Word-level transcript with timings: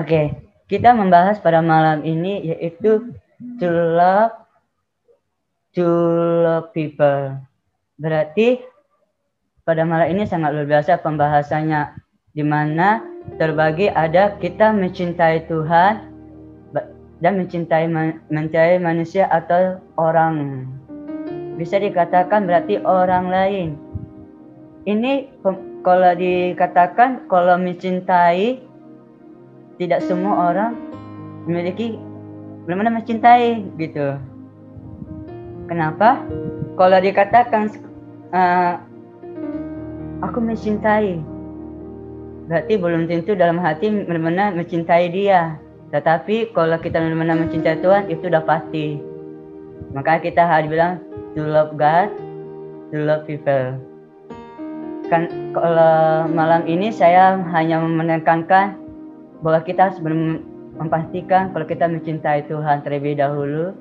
Oke, 0.00 0.32
kita 0.64 0.96
membahas 0.96 1.36
pada 1.44 1.60
malam 1.60 2.00
ini 2.08 2.40
yaitu 2.40 3.12
to 3.60 3.68
love 3.68 4.32
to 5.76 5.84
love 6.40 6.72
people. 6.72 7.36
Berarti 8.00 8.64
pada 9.68 9.84
malam 9.84 10.08
ini 10.08 10.24
sangat 10.24 10.56
luar 10.56 10.64
biasa 10.64 11.04
pembahasannya 11.04 12.00
di 12.32 12.40
mana 12.40 13.04
terbagi 13.36 13.92
ada 13.92 14.40
kita 14.40 14.72
mencintai 14.72 15.44
Tuhan 15.52 16.08
dan 17.20 17.32
mencintai 17.36 17.84
mencintai 18.32 18.80
manusia 18.80 19.28
atau 19.28 19.84
orang. 20.00 20.64
Bisa 21.60 21.76
dikatakan 21.76 22.48
berarti 22.48 22.80
orang 22.80 23.28
lain. 23.28 23.68
Ini 24.88 25.28
kalau 25.84 26.16
dikatakan 26.16 27.28
kalau 27.28 27.60
mencintai 27.60 28.69
tidak 29.80 30.04
semua 30.04 30.52
orang 30.52 30.76
memiliki 31.48 31.96
benar-benar 32.68 33.00
mencintai 33.00 33.64
gitu. 33.80 34.20
Kenapa? 35.72 36.20
Kalau 36.76 36.98
dikatakan 37.00 37.72
uh, 38.36 38.76
aku 40.20 40.38
mencintai, 40.44 41.16
berarti 42.44 42.74
belum 42.76 43.08
tentu 43.08 43.32
dalam 43.32 43.56
hati 43.56 43.88
benar-benar 44.04 44.52
mencintai 44.52 45.08
dia. 45.08 45.56
Tetapi 45.96 46.52
kalau 46.52 46.76
kita 46.76 47.00
benar-benar 47.00 47.40
mencintai 47.40 47.80
Tuhan 47.80 48.12
itu 48.12 48.28
udah 48.28 48.44
pasti. 48.44 49.00
Maka 49.96 50.20
kita 50.20 50.44
harus 50.44 50.68
bilang 50.68 51.00
to 51.32 51.42
love 51.42 51.72
God, 51.80 52.12
to 52.92 53.00
love 53.00 53.24
people. 53.24 53.80
Kan 55.08 55.26
kalau 55.56 56.28
malam 56.30 56.68
ini 56.68 56.92
saya 56.94 57.40
hanya 57.50 57.82
menekankan 57.82 58.79
bahwa 59.40 59.60
kita 59.64 59.88
harus 59.88 60.00
memastikan 60.00 61.52
kalau 61.52 61.66
kita 61.66 61.88
mencintai 61.88 62.44
Tuhan 62.48 62.84
terlebih 62.84 63.16
dahulu, 63.16 63.72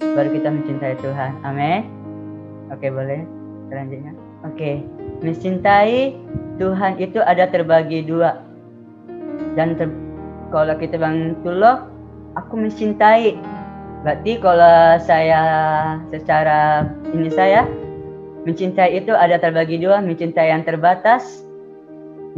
baru 0.00 0.28
kita 0.30 0.48
mencintai 0.50 0.94
Tuhan. 1.02 1.30
Amin. 1.42 1.86
Oke, 2.70 2.90
boleh 2.92 3.24
selanjutnya. 3.70 4.12
Oke, 4.46 4.86
mencintai 5.24 6.14
Tuhan 6.62 6.92
itu 7.02 7.18
ada 7.22 7.50
terbagi 7.50 8.06
dua. 8.06 8.38
Dan 9.58 9.74
ter, 9.74 9.90
kalau 10.54 10.78
kita 10.78 10.94
bang 10.94 11.34
tulok, 11.42 11.90
aku 12.38 12.54
mencintai. 12.54 13.34
Berarti 14.06 14.38
kalau 14.38 14.94
saya 15.02 15.42
secara 16.14 16.86
ini 17.10 17.26
saya 17.34 17.66
mencintai 18.46 19.02
itu 19.02 19.10
ada 19.10 19.42
terbagi 19.42 19.82
dua, 19.82 19.98
mencintai 19.98 20.54
yang 20.54 20.62
terbatas, 20.62 21.42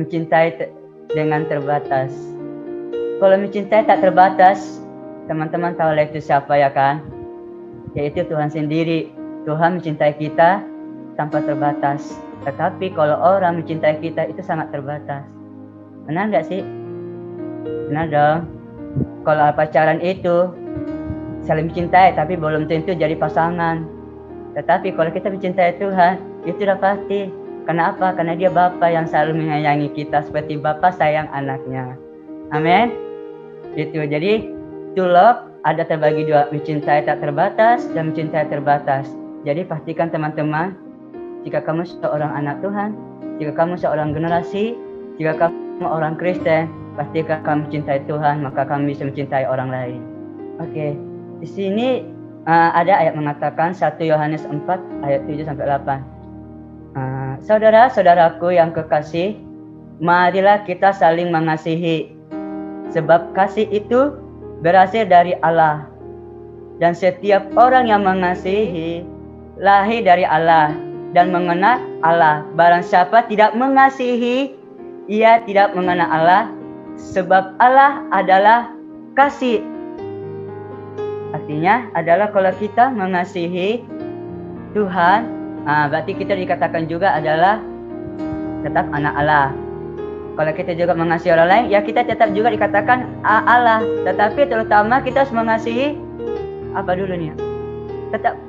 mencintai 0.00 0.72
dengan 1.12 1.44
terbatas. 1.44 2.39
Kalau 3.20 3.36
mencintai 3.36 3.84
tak 3.84 4.00
terbatas, 4.00 4.80
teman-teman 5.28 5.76
tahu 5.76 5.92
itu 5.92 6.24
siapa 6.24 6.56
ya 6.56 6.72
kan? 6.72 7.04
Yaitu 7.92 8.24
Tuhan 8.24 8.48
sendiri. 8.48 9.12
Tuhan 9.44 9.76
mencintai 9.76 10.16
kita 10.16 10.64
tanpa 11.20 11.44
terbatas. 11.44 12.16
Tetapi 12.48 12.96
kalau 12.96 13.20
orang 13.20 13.60
mencintai 13.60 14.00
kita 14.00 14.24
itu 14.24 14.40
sangat 14.40 14.72
terbatas. 14.72 15.20
Benar 16.08 16.32
nggak 16.32 16.48
sih? 16.48 16.64
Benar 17.92 18.08
dong. 18.08 18.38
Kalau 19.28 19.52
pacaran 19.52 20.00
itu 20.00 20.48
saling 21.44 21.68
mencintai 21.68 22.16
tapi 22.16 22.40
belum 22.40 22.72
tentu 22.72 22.96
jadi 22.96 23.20
pasangan. 23.20 23.84
Tetapi 24.56 24.96
kalau 24.96 25.12
kita 25.12 25.28
mencintai 25.28 25.76
Tuhan, 25.76 26.16
itu 26.48 26.56
sudah 26.56 26.80
pasti. 26.80 27.28
Kenapa? 27.68 28.16
Karena 28.16 28.32
dia 28.32 28.48
Bapa 28.48 28.88
yang 28.88 29.04
selalu 29.04 29.44
menyayangi 29.44 29.92
kita 29.92 30.24
seperti 30.24 30.56
Bapa 30.56 30.88
sayang 30.88 31.28
anaknya. 31.36 31.92
Amin. 32.50 33.09
Itu 33.78 34.02
jadi 34.02 34.50
to 34.98 35.06
love 35.06 35.50
ada 35.62 35.84
terbagi 35.84 36.24
dua, 36.24 36.48
mencintai 36.48 37.04
tak 37.04 37.20
terbatas 37.20 37.84
dan 37.92 38.12
mencintai 38.12 38.48
terbatas. 38.48 39.06
Jadi 39.44 39.64
pastikan 39.64 40.08
teman-teman, 40.08 40.76
jika 41.44 41.60
kamu 41.64 41.84
seorang 41.84 42.32
anak 42.32 42.60
Tuhan, 42.64 42.96
jika 43.40 43.52
kamu 43.56 43.76
seorang 43.76 44.12
generasi, 44.16 44.76
jika 45.16 45.36
kamu 45.36 45.84
orang 45.84 46.16
Kristen, 46.16 46.68
pastikan 46.96 47.40
kamu 47.44 47.68
mencintai 47.68 48.00
Tuhan, 48.08 48.44
maka 48.44 48.64
kamu 48.68 48.92
bisa 48.92 49.04
mencintai 49.08 49.44
orang 49.48 49.68
lain. 49.72 50.00
Oke, 50.60 50.72
okay. 50.72 50.90
di 51.40 51.48
sini 51.48 51.88
uh, 52.44 52.70
ada 52.76 53.00
ayat 53.00 53.16
mengatakan 53.16 53.72
1 53.72 53.96
Yohanes 54.04 54.44
4 54.44 54.60
ayat 55.04 55.24
7 55.24 55.48
sampai 55.48 55.64
8. 55.64 56.04
Uh, 56.90 57.34
Saudara-saudaraku 57.40 58.52
yang 58.52 58.76
kekasih, 58.76 59.40
marilah 60.04 60.60
kita 60.68 60.92
saling 60.92 61.32
mengasihi 61.32 62.19
Sebab 62.90 63.32
kasih 63.34 63.70
itu 63.70 64.14
berasal 64.60 65.06
dari 65.06 65.34
Allah. 65.40 65.86
Dan 66.80 66.96
setiap 66.96 67.44
orang 67.60 67.92
yang 67.92 68.02
mengasihi 68.02 69.04
lahir 69.60 70.00
dari 70.00 70.24
Allah 70.24 70.72
dan 71.12 71.30
mengenal 71.30 71.78
Allah. 72.00 72.46
Barang 72.56 72.82
siapa 72.82 73.28
tidak 73.28 73.52
mengasihi, 73.54 74.56
ia 75.10 75.44
tidak 75.44 75.76
mengenal 75.76 76.08
Allah 76.08 76.42
sebab 76.96 77.56
Allah 77.60 78.04
adalah 78.10 78.72
kasih. 79.14 79.60
Artinya 81.30 81.90
adalah 81.94 82.32
kalau 82.34 82.50
kita 82.58 82.90
mengasihi 82.90 83.84
Tuhan, 84.74 85.20
ah, 85.66 85.86
berarti 85.90 86.14
kita 86.14 86.34
dikatakan 86.34 86.86
juga 86.86 87.14
adalah 87.14 87.62
tetap 88.62 88.86
anak 88.90 89.14
Allah. 89.18 89.69
Kalau 90.40 90.56
kita 90.56 90.72
juga 90.72 90.96
mengasihi 90.96 91.36
orang 91.36 91.48
lain, 91.52 91.64
ya 91.68 91.84
kita 91.84 92.00
tetap 92.00 92.32
juga 92.32 92.48
dikatakan 92.48 93.04
Allah. 93.28 93.84
Tetapi 94.08 94.48
terutama 94.48 95.04
kita 95.04 95.20
harus 95.20 95.36
mengasihi 95.36 96.00
apa 96.72 96.96
dulu 96.96 97.12
nih? 97.12 97.36
Tetap 98.08 98.40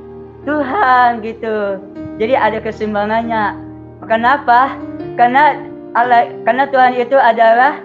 Tuhan 0.48 1.20
gitu. 1.20 1.84
Jadi 2.16 2.32
ada 2.40 2.64
keseimbangannya. 2.64 3.60
Kenapa? 4.08 4.80
Karena 5.20 5.68
Allah, 5.92 6.32
karena 6.48 6.64
Tuhan 6.72 6.96
itu 6.96 7.20
adalah 7.20 7.84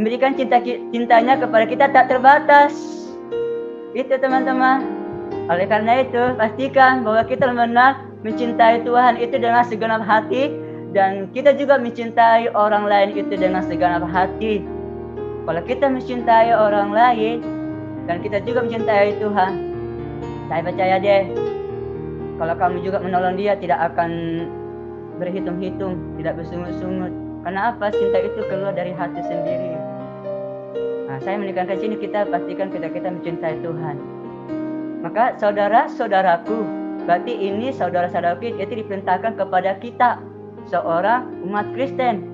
memberikan 0.00 0.32
cinta 0.32 0.64
cintanya 0.64 1.36
kepada 1.36 1.68
kita 1.68 1.92
tak 1.92 2.08
terbatas. 2.08 2.72
Itu 3.92 4.16
teman-teman. 4.16 4.88
Oleh 5.52 5.68
karena 5.68 6.00
itu, 6.00 6.32
pastikan 6.40 7.04
bahwa 7.04 7.28
kita 7.28 7.44
benar 7.44 8.08
mencintai 8.24 8.88
Tuhan 8.88 9.20
itu 9.20 9.36
dengan 9.36 9.68
segenap 9.68 10.00
hati 10.00 10.61
dan 10.92 11.32
kita 11.32 11.56
juga 11.56 11.80
mencintai 11.80 12.52
orang 12.52 12.84
lain 12.84 13.16
itu 13.16 13.32
dengan 13.32 13.64
segenap 13.64 14.04
hati. 14.04 14.60
Kalau 15.42 15.62
kita 15.64 15.88
mencintai 15.88 16.52
orang 16.52 16.92
lain 16.92 17.42
dan 18.06 18.20
kita 18.20 18.44
juga 18.44 18.62
mencintai 18.62 19.16
Tuhan, 19.18 19.52
saya 20.46 20.60
percaya 20.62 20.96
deh, 21.00 21.24
kalau 22.36 22.54
kamu 22.54 22.76
juga 22.84 23.00
menolong 23.00 23.40
dia 23.40 23.56
tidak 23.56 23.80
akan 23.92 24.10
berhitung-hitung, 25.16 25.98
tidak 26.20 26.38
bersungut-sungut. 26.38 27.10
Karena 27.42 27.74
apa? 27.74 27.90
Cinta 27.90 28.22
itu 28.22 28.38
keluar 28.46 28.70
dari 28.76 28.94
hati 28.94 29.18
sendiri. 29.24 29.74
Nah, 31.10 31.18
saya 31.24 31.40
menekankan 31.40 31.74
sini 31.80 31.98
kita 31.98 32.28
pastikan 32.30 32.70
kita 32.70 32.86
kita 32.92 33.10
mencintai 33.10 33.58
Tuhan. 33.64 33.96
Maka 35.02 35.34
saudara-saudaraku, 35.42 36.62
berarti 37.02 37.34
ini 37.34 37.74
saudara-saudaraku 37.74 38.54
itu 38.62 38.86
diperintahkan 38.86 39.34
kepada 39.34 39.74
kita 39.82 40.22
seorang 40.70 41.30
umat 41.48 41.66
Kristen. 41.74 42.28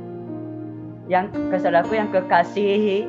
Yang 1.09 1.33
kesaudaraku 1.49 1.97
yang 1.97 2.13
kekasihi 2.13 3.09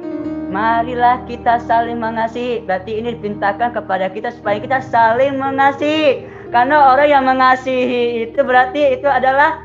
marilah 0.50 1.21
kita 1.30 1.62
saling 1.63 2.01
mengasihi. 2.01 2.66
Berarti 2.66 3.00
ini 3.00 3.16
dipintakan 3.16 3.71
kepada 3.71 4.10
kita 4.10 4.33
supaya 4.33 4.57
kita 4.60 4.80
saling 4.83 5.38
mengasihi. 5.38 6.25
Karena 6.50 6.95
orang 6.95 7.07
yang 7.07 7.24
mengasihi 7.30 8.25
itu 8.25 8.42
berarti 8.42 8.98
itu 8.98 9.06
adalah 9.06 9.62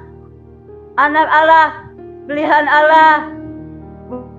anak 1.01 1.27
Allah 1.33 1.69
pilihan 2.29 2.67
Allah. 2.69 3.33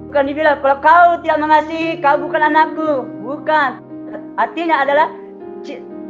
Bukan 0.06 0.24
dibilang 0.32 0.62
kalau 0.62 0.78
kau 0.80 1.10
tidak 1.26 1.40
mengasihi 1.42 2.00
kau 2.00 2.16
bukan 2.22 2.42
anakku. 2.46 2.92
Bukan. 3.26 3.82
Artinya 4.38 4.86
adalah 4.86 5.08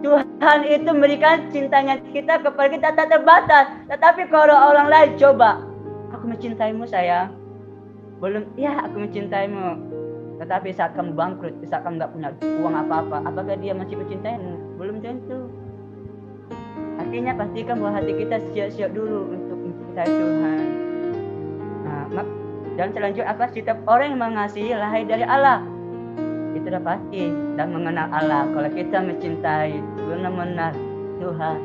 Tuhan 0.03 0.59
itu 0.67 0.89
memberikan 0.91 1.47
cintanya 1.51 1.99
kita 2.11 2.41
kepada 2.41 2.69
kita 2.71 2.89
tak 2.93 3.07
terbatas. 3.11 3.65
Tetapi 3.91 4.27
kalau 4.31 4.53
orang 4.53 4.87
lain 4.91 5.09
coba, 5.15 5.63
aku 6.11 6.25
mencintaimu 6.29 6.83
sayang. 6.87 7.31
Belum, 8.19 8.47
ya 8.55 8.79
aku 8.83 9.05
mencintaimu. 9.05 9.93
Tetapi 10.39 10.69
saat 10.75 10.95
kamu 10.95 11.15
bangkrut, 11.15 11.55
saat 11.67 11.87
kamu 11.87 11.99
nggak 11.99 12.11
punya 12.11 12.29
uang 12.59 12.75
apa-apa, 12.75 13.23
apakah 13.23 13.55
dia 13.55 13.71
masih 13.71 13.95
mencintaimu? 13.95 14.79
Belum 14.79 14.99
tentu. 14.99 15.47
Artinya 16.99 17.31
pastikan 17.35 17.79
bahwa 17.79 17.99
hati 17.99 18.13
kita 18.15 18.35
siap-siap 18.51 18.91
dulu 18.91 19.31
untuk 19.31 19.57
mencintai 19.59 20.09
Tuhan. 20.11 20.63
Nah, 21.87 22.27
dan 22.75 22.91
selanjutnya 22.91 23.31
apa? 23.31 23.47
Setiap 23.55 23.79
orang 23.87 24.15
yang 24.15 24.19
mengasihi 24.19 24.75
lahir 24.75 25.07
dari 25.07 25.23
Allah 25.23 25.63
itu 26.55 26.65
sudah 26.71 26.81
pasti 26.81 27.29
dan 27.59 27.67
mengenal 27.75 28.07
Allah. 28.09 28.47
Kalau 28.49 28.69
kita 28.71 28.97
mencintai 29.03 29.75
benar-benar 30.07 30.71
Tuhan, 31.19 31.57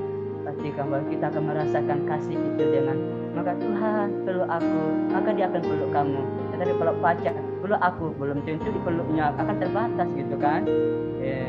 pastikan 0.42 0.90
bahwa 0.90 1.04
kita 1.06 1.24
akan 1.30 1.42
merasakan 1.46 1.98
kasih 2.10 2.34
itu 2.34 2.62
dengan 2.66 2.98
maka 3.30 3.54
Tuhan 3.62 4.26
peluk 4.26 4.50
aku, 4.50 4.82
maka 5.14 5.30
dia 5.30 5.46
akan 5.46 5.62
peluk 5.62 5.90
kamu. 5.94 6.20
Tetapi 6.50 6.72
kalau 6.82 6.94
pacar 6.98 7.34
dipeluk 7.60 7.86
aku 7.86 8.06
belum 8.16 8.40
tentu 8.48 8.72
dipeluknya 8.72 9.36
akan 9.36 9.60
terbatas 9.60 10.08
gitu 10.16 10.34
kan 10.40 10.64
ya, 11.20 11.44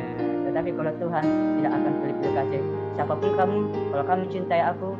tetapi 0.51 0.69
kalau 0.75 0.91
Tuhan 0.99 1.23
tidak 1.57 1.71
akan 1.71 1.91
pilih-pilih 2.03 2.33
kasih 2.35 2.61
siapa 2.99 3.13
pun 3.15 3.31
kamu 3.39 3.57
kalau 3.95 4.03
kamu 4.03 4.23
cintai 4.27 4.61
aku 4.61 4.91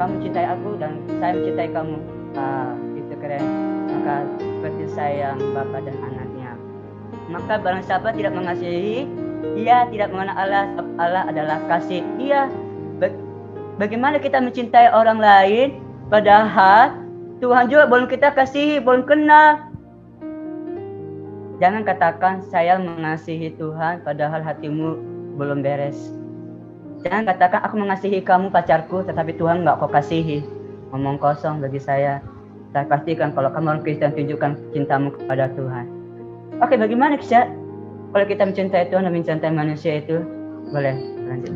kamu 0.00 0.14
cintai 0.24 0.46
aku 0.48 0.80
dan 0.80 0.96
saya 1.20 1.32
mencintai 1.36 1.68
kamu 1.76 1.96
ah, 2.40 2.72
itu 2.96 3.14
keren 3.20 3.44
maka 3.92 4.24
seperti 4.40 4.84
sayang 4.96 5.38
bapak 5.52 5.86
dan 5.86 5.96
anaknya 6.02 6.23
maka 7.34 7.58
barang 7.58 7.82
siapa 7.82 8.14
tidak 8.14 8.38
mengasihi 8.38 9.10
ia 9.58 9.90
tidak 9.90 10.14
mengenal 10.14 10.38
Allah 10.38 10.64
Allah 11.02 11.22
adalah 11.26 11.58
kasih 11.66 12.06
ia 12.22 12.46
bagaimana 13.76 14.22
kita 14.22 14.38
mencintai 14.38 14.94
orang 14.94 15.18
lain 15.18 15.82
padahal 16.06 17.04
Tuhan 17.42 17.68
juga 17.68 17.84
belum 17.90 18.06
kita 18.06 18.32
kasih, 18.32 18.80
belum 18.80 19.04
kenal. 19.04 19.68
Jangan 21.58 21.82
katakan 21.84 22.40
saya 22.48 22.80
mengasihi 22.80 23.52
Tuhan 23.60 24.00
padahal 24.00 24.40
hatimu 24.40 24.96
belum 25.36 25.60
beres. 25.60 26.14
Jangan 27.04 27.28
katakan 27.28 27.60
aku 27.68 27.76
mengasihi 27.76 28.24
kamu 28.24 28.48
pacarku 28.48 29.04
tetapi 29.04 29.36
Tuhan 29.36 29.60
nggak 29.60 29.76
kau 29.76 29.92
kasihi. 29.92 30.40
Ngomong 30.94 31.20
kosong 31.20 31.60
bagi 31.60 31.82
saya. 31.82 32.24
Saya 32.72 32.88
pastikan 32.88 33.30
kalau 33.36 33.52
kamu 33.54 33.76
orang 33.76 33.82
Kristen 33.84 34.16
tunjukkan 34.16 34.72
cintamu 34.74 35.14
kepada 35.14 35.46
Tuhan. 35.54 35.93
Oke, 36.62 36.78
bagaimana 36.78 37.18
kisah? 37.18 37.50
Kalau 38.14 38.26
kita 38.30 38.46
mencintai 38.46 38.94
Tuhan 38.94 39.10
dan 39.10 39.14
mencintai 39.14 39.50
manusia 39.50 39.98
itu, 39.98 40.22
boleh 40.70 40.94
lanjut. 41.26 41.54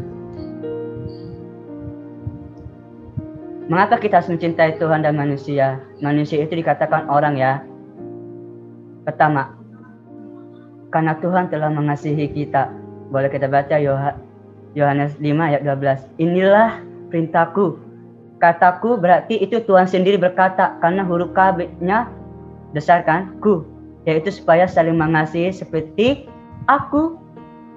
Mengapa 3.71 4.01
kita 4.01 4.19
harus 4.19 4.33
mencintai 4.33 4.81
Tuhan 4.81 5.07
dan 5.07 5.15
manusia? 5.15 5.79
Manusia 6.03 6.43
itu 6.43 6.59
dikatakan 6.59 7.07
orang 7.07 7.39
ya. 7.39 7.63
Pertama, 9.07 9.55
karena 10.91 11.15
Tuhan 11.23 11.47
telah 11.53 11.71
mengasihi 11.71 12.33
kita. 12.33 12.73
Boleh 13.13 13.31
kita 13.31 13.47
baca 13.47 13.79
Yohanes 14.75 15.15
5 15.21 15.23
ayat 15.23 15.63
12. 15.63 16.11
Inilah 16.19 16.83
perintahku. 17.13 17.79
Kataku 18.43 18.99
berarti 18.99 19.39
itu 19.39 19.63
Tuhan 19.63 19.87
sendiri 19.87 20.19
berkata 20.19 20.75
karena 20.83 21.07
huruf 21.07 21.31
K-nya 21.37 22.11
besar 22.75 23.07
kan? 23.07 23.39
Ku. 23.39 23.78
Yaitu 24.09 24.33
supaya 24.33 24.65
saling 24.65 24.97
mengasihi 24.97 25.53
seperti 25.53 26.25
aku. 26.65 27.21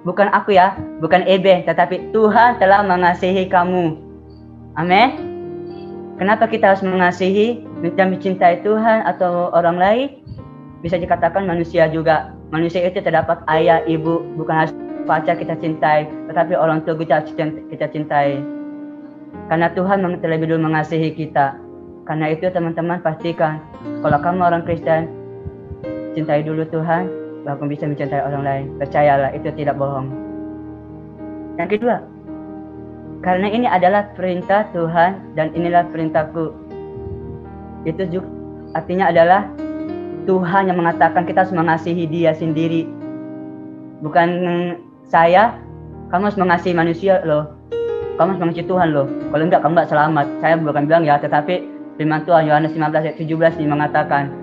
Bukan 0.02 0.32
aku 0.34 0.56
ya, 0.58 0.74
bukan 0.98 1.22
Eben, 1.30 1.62
tetapi 1.62 2.10
Tuhan 2.10 2.58
telah 2.58 2.82
mengasihi 2.82 3.46
kamu. 3.46 4.00
Amin. 4.74 5.30
Kenapa 6.18 6.50
kita 6.50 6.74
harus 6.74 6.82
mengasihi 6.82 7.62
dan 7.94 8.10
mencintai 8.10 8.66
Tuhan 8.66 9.06
atau 9.06 9.54
orang 9.54 9.78
lain? 9.78 10.08
Bisa 10.82 10.98
dikatakan 10.98 11.46
manusia 11.46 11.86
juga. 11.86 12.34
Manusia 12.50 12.82
itu 12.82 12.98
terdapat 12.98 13.46
ayah, 13.46 13.86
ibu, 13.86 14.26
bukan 14.34 14.66
harus 14.66 14.74
pacar 15.06 15.38
kita 15.38 15.54
cintai, 15.62 16.10
tetapi 16.26 16.58
orang 16.58 16.82
tua 16.82 16.98
kita 16.98 17.22
kita 17.70 17.86
cintai. 17.86 18.42
Karena 19.46 19.70
Tuhan 19.70 20.02
terlebih 20.18 20.50
dulu 20.50 20.66
mengasihi 20.66 21.14
kita. 21.14 21.54
Karena 22.10 22.34
itu 22.34 22.50
teman-teman 22.50 22.98
pastikan 22.98 23.62
kalau 24.02 24.18
kamu 24.18 24.42
orang 24.42 24.62
Kristen, 24.66 25.21
cintai 26.12 26.44
dulu 26.44 26.64
Tuhan, 26.68 27.08
baru 27.44 27.66
bisa 27.66 27.88
mencintai 27.88 28.22
orang 28.22 28.42
lain. 28.44 28.66
Percayalah, 28.78 29.30
itu 29.34 29.48
tidak 29.56 29.76
bohong. 29.76 30.08
Yang 31.60 31.78
kedua, 31.78 31.96
karena 33.22 33.46
ini 33.46 33.66
adalah 33.70 34.10
perintah 34.18 34.66
Tuhan 34.74 35.38
dan 35.38 35.54
inilah 35.54 35.86
perintahku. 35.94 36.50
Itu 37.86 38.02
juga 38.10 38.28
artinya 38.74 39.14
adalah 39.14 39.46
Tuhan 40.26 40.70
yang 40.70 40.78
mengatakan 40.78 41.26
kita 41.26 41.46
harus 41.46 41.54
mengasihi 41.54 42.06
dia 42.06 42.34
sendiri. 42.34 42.86
Bukan 44.02 44.28
saya, 45.06 45.54
kamu 46.10 46.30
harus 46.30 46.40
mengasihi 46.40 46.74
manusia 46.74 47.22
loh. 47.22 47.54
Kamu 48.18 48.34
harus 48.34 48.42
mengasihi 48.42 48.66
Tuhan 48.66 48.90
loh. 48.90 49.06
Kalau 49.30 49.44
enggak, 49.46 49.62
kamu 49.62 49.72
enggak 49.78 49.90
selamat. 49.90 50.26
Saya 50.42 50.54
bukan 50.58 50.82
bilang 50.90 51.04
ya, 51.06 51.14
tetapi 51.22 51.54
firman 51.98 52.26
Tuhan 52.26 52.50
Yohanes 52.50 52.74
15 52.74 53.06
ayat 53.06 53.16
17 53.22 53.62
ini 53.62 53.68
mengatakan, 53.70 54.41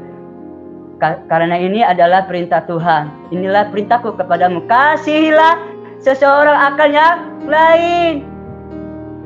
karena 0.99 1.55
ini 1.55 1.79
adalah 1.79 2.27
perintah 2.27 2.61
Tuhan. 2.67 3.31
Inilah 3.31 3.71
perintahku 3.71 4.19
kepadamu. 4.19 4.67
Kasihilah 4.67 5.55
seseorang 6.03 6.75
akan 6.75 6.89
yang 6.91 7.17
lain. 7.47 8.15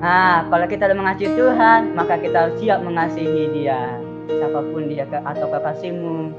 Nah, 0.04 0.46
kalau 0.52 0.68
kita 0.70 0.86
sudah 0.92 0.98
mengasihi 1.00 1.32
Tuhan, 1.34 1.96
maka 1.98 2.20
kita 2.20 2.38
harus 2.46 2.56
siap 2.60 2.80
mengasihi 2.84 3.50
Dia. 3.56 3.98
Siapa 4.28 4.60
pun 4.72 4.88
dia 4.88 5.04
atau 5.04 5.48
kekasihmu 5.52 6.32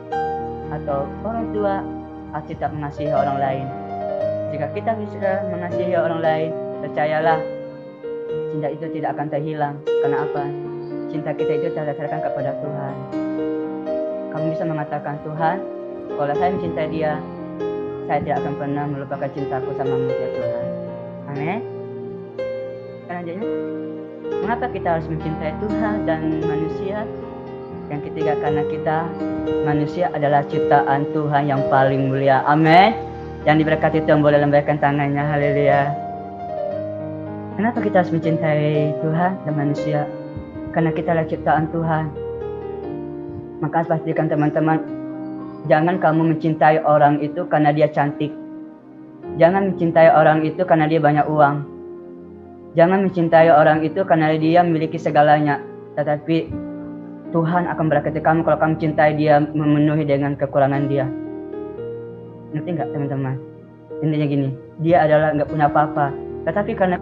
atau 0.72 1.04
orang 1.20 1.52
tua 1.52 1.84
harus 2.32 2.46
tetap 2.48 2.72
mengasihi 2.72 3.12
orang 3.12 3.36
lain. 3.36 3.66
Jika 4.56 4.66
kita 4.72 4.96
bisa 5.04 5.44
mengasihi 5.52 5.92
orang 5.92 6.20
lain, 6.24 6.50
percayalah 6.80 7.38
cinta 8.52 8.68
itu 8.72 8.86
tidak 9.00 9.18
akan 9.18 9.26
terhilang. 9.28 9.76
Karena 9.84 10.24
apa? 10.24 10.44
Cinta 11.12 11.30
kita 11.36 11.52
itu 11.60 11.68
terdasarkan 11.76 12.20
kepada 12.24 12.50
Tuhan. 12.62 13.23
Kamu 14.34 14.50
bisa 14.50 14.66
mengatakan 14.66 15.14
Tuhan, 15.22 15.62
kalau 16.18 16.34
saya 16.34 16.50
mencintai 16.58 16.90
Dia, 16.90 17.22
saya 18.10 18.18
tidak 18.18 18.42
akan 18.42 18.54
pernah 18.58 18.84
melupakan 18.90 19.30
cintaku 19.30 19.70
sama 19.78 19.94
ya 20.10 20.28
Tuhan. 20.34 20.66
Amin. 21.30 21.58
Selanjutnya 23.06 23.46
mengapa 24.42 24.66
kita 24.74 24.88
harus 24.98 25.06
mencintai 25.06 25.54
Tuhan 25.62 26.02
dan 26.02 26.42
manusia? 26.42 27.06
Yang 27.94 28.10
ketiga 28.10 28.34
karena 28.42 28.62
kita 28.66 28.96
manusia 29.62 30.10
adalah 30.10 30.42
ciptaan 30.50 31.06
Tuhan 31.14 31.42
yang 31.46 31.62
paling 31.70 32.10
mulia. 32.10 32.42
Amin. 32.42 32.90
Yang 33.46 33.62
diberkati 33.62 34.02
Tuhan 34.02 34.18
boleh 34.18 34.42
lembahkan 34.42 34.82
tangannya. 34.82 35.22
Haleluya. 35.30 35.94
Kenapa 37.54 37.78
kita 37.78 38.02
harus 38.02 38.10
mencintai 38.10 38.98
Tuhan 38.98 39.32
dan 39.46 39.54
manusia? 39.54 40.10
Karena 40.74 40.90
kita 40.90 41.14
adalah 41.14 41.28
ciptaan 41.30 41.70
Tuhan 41.70 42.23
maka 43.62 43.86
pastikan 43.86 44.26
teman-teman 44.26 44.80
jangan 45.70 46.00
kamu 46.00 46.34
mencintai 46.34 46.82
orang 46.82 47.20
itu 47.20 47.46
karena 47.46 47.70
dia 47.70 47.90
cantik 47.92 48.32
jangan 49.36 49.74
mencintai 49.74 50.10
orang 50.10 50.42
itu 50.42 50.62
karena 50.64 50.88
dia 50.88 50.98
banyak 51.02 51.26
uang 51.28 51.74
Jangan 52.74 53.06
mencintai 53.06 53.54
orang 53.54 53.86
itu 53.86 54.02
karena 54.02 54.34
dia 54.34 54.66
memiliki 54.66 54.98
segalanya, 54.98 55.62
tetapi 55.94 56.50
Tuhan 57.30 57.70
akan 57.70 57.86
berkati 57.86 58.18
kamu 58.18 58.42
kalau 58.42 58.58
kamu 58.58 58.74
cintai 58.82 59.14
dia 59.14 59.38
memenuhi 59.38 60.02
dengan 60.02 60.34
kekurangan 60.34 60.90
dia. 60.90 61.06
Ngerti 62.50 62.68
nggak 62.74 62.90
teman-teman? 62.90 63.38
Intinya 64.02 64.26
gini, 64.26 64.48
dia 64.82 65.06
adalah 65.06 65.38
nggak 65.38 65.50
punya 65.54 65.70
apa-apa, 65.70 66.06
tetapi 66.50 66.74
karena 66.74 66.98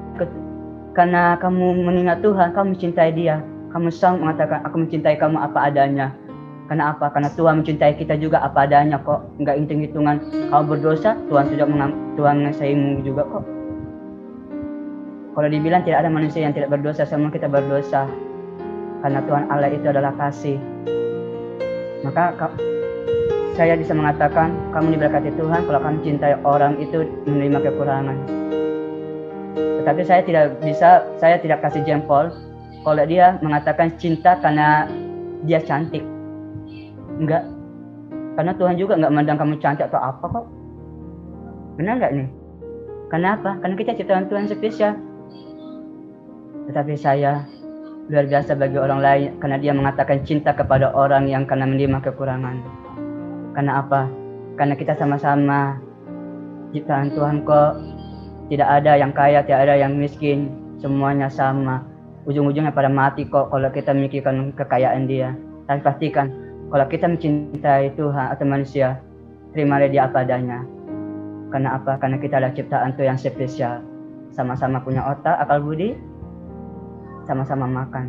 karena 0.92 1.40
kamu 1.40 1.88
mengingat 1.88 2.20
Tuhan, 2.20 2.52
kamu 2.52 2.76
mencintai 2.76 3.10
dia, 3.16 3.40
kamu 3.72 3.88
sang 3.88 4.20
mengatakan 4.20 4.60
aku 4.68 4.76
mencintai 4.76 5.16
kamu 5.16 5.40
apa 5.40 5.72
adanya. 5.72 6.12
Karena 6.72 6.96
apa? 6.96 7.12
Karena 7.12 7.28
Tuhan 7.36 7.60
mencintai 7.60 8.00
kita 8.00 8.16
juga 8.16 8.40
apa 8.40 8.64
adanya 8.64 8.96
kok. 8.96 9.20
Enggak 9.36 9.60
hitung-hitungan. 9.60 10.24
Kamu 10.48 10.64
berdosa, 10.72 11.20
Tuhan 11.28 11.52
sudah 11.52 11.68
mengam, 11.68 11.92
Tuhan 12.16 12.40
mengasihimu 12.40 13.04
juga 13.04 13.28
kok. 13.28 13.44
Kalau 15.36 15.48
dibilang 15.52 15.84
tidak 15.84 16.00
ada 16.00 16.08
manusia 16.08 16.48
yang 16.48 16.56
tidak 16.56 16.72
berdosa, 16.72 17.04
semua 17.04 17.28
kita 17.28 17.44
berdosa. 17.44 18.08
Karena 19.04 19.20
Tuhan 19.20 19.52
Allah 19.52 19.68
itu 19.68 19.84
adalah 19.84 20.16
kasih. 20.16 20.56
Maka 22.08 22.40
saya 23.52 23.76
bisa 23.76 23.92
mengatakan 23.92 24.56
kamu 24.72 24.96
diberkati 24.96 25.28
Tuhan 25.36 25.68
kalau 25.68 25.76
kamu 25.76 25.98
cintai 26.08 26.40
orang 26.40 26.80
itu 26.80 27.04
menerima 27.28 27.68
kekurangan. 27.68 28.16
Tetapi 29.84 30.00
saya 30.08 30.24
tidak 30.24 30.56
bisa, 30.64 31.04
saya 31.20 31.36
tidak 31.36 31.60
kasih 31.68 31.84
jempol 31.84 32.32
kalau 32.80 33.04
dia 33.04 33.36
mengatakan 33.44 33.92
cinta 34.00 34.40
karena 34.40 34.88
dia 35.44 35.60
cantik. 35.60 36.11
Enggak. 37.22 37.46
Karena 38.34 38.52
Tuhan 38.58 38.74
juga 38.74 38.98
enggak 38.98 39.12
memandang 39.14 39.38
kamu 39.38 39.54
cantik 39.62 39.86
atau 39.86 40.02
apa 40.02 40.24
kok. 40.26 40.46
Benar 41.78 41.94
enggak 42.02 42.12
nih? 42.18 42.28
Kenapa? 43.14 43.50
Karena 43.62 43.74
kita 43.78 43.92
ciptaan 43.94 44.26
Tuhan 44.26 44.50
spesial. 44.50 44.98
Tetapi 46.66 46.94
saya 46.98 47.46
luar 48.10 48.26
biasa 48.26 48.58
bagi 48.58 48.76
orang 48.82 48.98
lain 48.98 49.30
karena 49.38 49.56
dia 49.62 49.70
mengatakan 49.70 50.26
cinta 50.26 50.50
kepada 50.50 50.90
orang 50.90 51.30
yang 51.30 51.46
karena 51.46 51.70
menerima 51.70 52.02
kekurangan. 52.02 52.58
Karena 53.54 53.84
apa? 53.84 54.10
Karena 54.58 54.74
kita 54.74 54.98
sama-sama 54.98 55.78
ciptaan 56.74 57.14
Tuhan 57.14 57.46
kok 57.46 57.78
tidak 58.50 58.68
ada 58.82 58.98
yang 58.98 59.14
kaya, 59.14 59.44
tidak 59.46 59.70
ada 59.70 59.74
yang 59.78 59.94
miskin, 59.94 60.50
semuanya 60.82 61.30
sama. 61.30 61.86
Ujung-ujungnya 62.26 62.74
pada 62.74 62.90
mati 62.90 63.28
kok 63.28 63.54
kalau 63.54 63.68
kita 63.70 63.94
memikirkan 63.94 64.50
kekayaan 64.56 65.06
dia. 65.06 65.36
Tapi 65.70 65.78
pastikan 65.84 66.41
kalau 66.72 66.88
kita 66.88 67.04
mencintai 67.04 67.92
Tuhan 68.00 68.32
atau 68.32 68.48
manusia, 68.48 68.96
terimalah 69.52 69.92
dia 69.92 70.08
apa 70.08 70.24
adanya. 70.24 70.64
Karena 71.52 71.76
apa? 71.76 72.00
Karena 72.00 72.16
kita 72.16 72.40
adalah 72.40 72.56
ciptaan 72.56 72.96
Tuhan 72.96 73.12
yang 73.12 73.20
spesial. 73.20 73.84
Sama-sama 74.32 74.80
punya 74.80 75.04
otak, 75.04 75.36
akal 75.36 75.60
budi, 75.60 75.92
sama-sama 77.28 77.68
makan. 77.68 78.08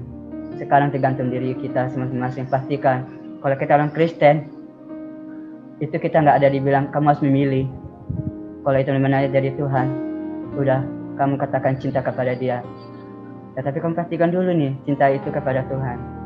Sekarang 0.55 0.95
tergantung 0.95 1.27
diri 1.27 1.51
kita 1.59 1.91
masing-masing. 1.91 2.47
Pastikan 2.47 3.03
kalau 3.43 3.59
kita 3.59 3.75
orang 3.75 3.91
Kristen, 3.91 4.47
itu 5.83 5.99
kita 5.99 6.23
nggak 6.23 6.39
ada 6.39 6.47
dibilang 6.47 6.87
kamu 6.95 7.11
harus 7.11 7.19
memilih. 7.19 7.67
Kalau 8.63 8.79
itu 8.79 8.95
memang 8.95 9.27
jadi 9.27 9.59
Tuhan, 9.59 9.87
udah 10.55 10.79
kamu 11.19 11.35
katakan 11.35 11.75
cinta 11.83 11.99
kepada 11.99 12.31
Dia. 12.31 12.63
Tetapi 13.59 13.83
kamu 13.83 13.91
pastikan 13.91 14.31
dulu 14.31 14.55
nih 14.55 14.71
cinta 14.87 15.11
itu 15.11 15.27
kepada 15.35 15.67
Tuhan. 15.67 16.22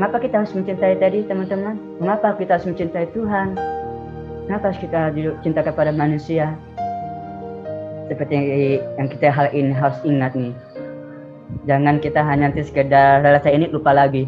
Mengapa 0.00 0.16
kita 0.16 0.40
harus 0.40 0.56
mencintai 0.56 0.96
tadi 0.96 1.28
teman-teman? 1.28 1.76
Mengapa 2.00 2.32
kita 2.40 2.56
harus 2.56 2.64
mencintai 2.64 3.12
Tuhan? 3.12 3.52
Mengapa 4.48 4.72
kita 4.72 5.12
cinta 5.44 5.60
kepada 5.60 5.92
manusia? 5.92 6.56
Seperti 8.08 8.32
yang 8.96 9.12
kita 9.12 9.28
hal 9.28 9.52
ini 9.52 9.76
harus 9.76 10.00
ingat 10.08 10.32
nih. 10.32 10.56
Jangan 11.68 12.00
kita 12.00 12.24
hanya 12.24 12.48
nanti 12.48 12.64
sekedar 12.64 13.20
rasa 13.20 13.52
ini 13.52 13.68
lupa 13.68 13.92
lagi. 13.92 14.24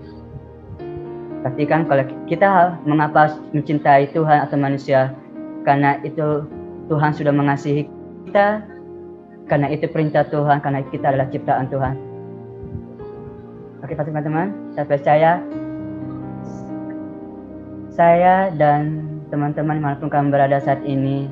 Pastikan 1.40 1.88
kalau 1.88 2.04
kita 2.28 2.76
mengapa 2.84 3.40
mencintai 3.56 4.12
Tuhan 4.12 4.44
atau 4.44 4.60
manusia 4.60 5.16
karena 5.64 5.96
itu 6.04 6.44
Tuhan 6.92 7.16
sudah 7.16 7.32
mengasihi 7.32 7.88
kita 8.28 8.60
karena 9.48 9.72
itu 9.72 9.88
perintah 9.88 10.28
Tuhan 10.28 10.60
karena 10.60 10.84
kita 10.92 11.16
adalah 11.16 11.32
ciptaan 11.32 11.72
Tuhan. 11.72 11.96
Oke 13.82 13.96
teman-teman, 13.98 14.52
saya 14.78 14.86
percaya 14.86 15.42
saya 17.92 18.48
dan 18.56 19.04
teman-teman 19.28 19.76
maupun 19.76 20.08
kamu 20.08 20.32
berada 20.32 20.56
saat 20.64 20.80
ini 20.88 21.28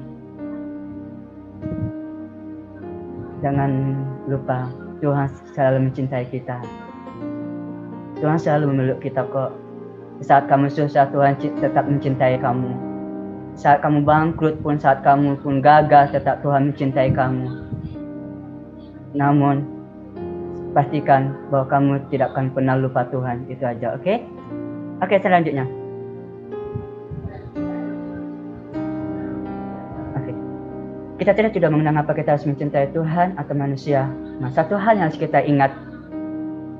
jangan 3.41 3.97
lupa 4.29 4.69
Tuhan 5.01 5.29
selalu 5.57 5.89
mencintai 5.89 6.29
kita. 6.29 6.61
Tuhan 8.21 8.37
selalu 8.37 8.65
memeluk 8.69 9.01
kita 9.01 9.25
kok. 9.33 9.57
Saat 10.21 10.53
kamu 10.53 10.69
susah, 10.69 11.09
Tuhan 11.09 11.41
tetap 11.41 11.89
mencintai 11.89 12.37
kamu. 12.37 12.69
Saat 13.57 13.81
kamu 13.81 14.05
bangkrut 14.05 14.61
pun, 14.61 14.77
saat 14.77 15.01
kamu 15.01 15.41
pun 15.41 15.65
gagal, 15.65 16.13
tetap 16.13 16.45
Tuhan 16.45 16.69
mencintai 16.69 17.17
kamu. 17.17 17.49
Namun, 19.17 19.65
pastikan 20.77 21.33
bahwa 21.49 21.65
kamu 21.73 21.93
tidak 22.13 22.37
akan 22.37 22.53
pernah 22.53 22.77
lupa 22.77 23.09
Tuhan. 23.09 23.49
Itu 23.49 23.65
aja, 23.65 23.97
oke? 23.97 24.05
Okay? 24.05 24.21
Oke, 25.01 25.17
okay, 25.17 25.19
selanjutnya. 25.25 25.80
Kita 31.21 31.37
tidak 31.37 31.53
sudah 31.53 31.69
mengenal 31.69 32.01
apa 32.01 32.17
kita 32.17 32.33
harus 32.33 32.49
mencintai 32.49 32.97
Tuhan 32.97 33.37
atau 33.37 33.53
manusia. 33.53 34.09
Nah, 34.41 34.49
satu 34.57 34.81
hal 34.81 34.97
yang 34.97 35.13
harus 35.13 35.21
kita 35.21 35.45
ingat 35.45 35.69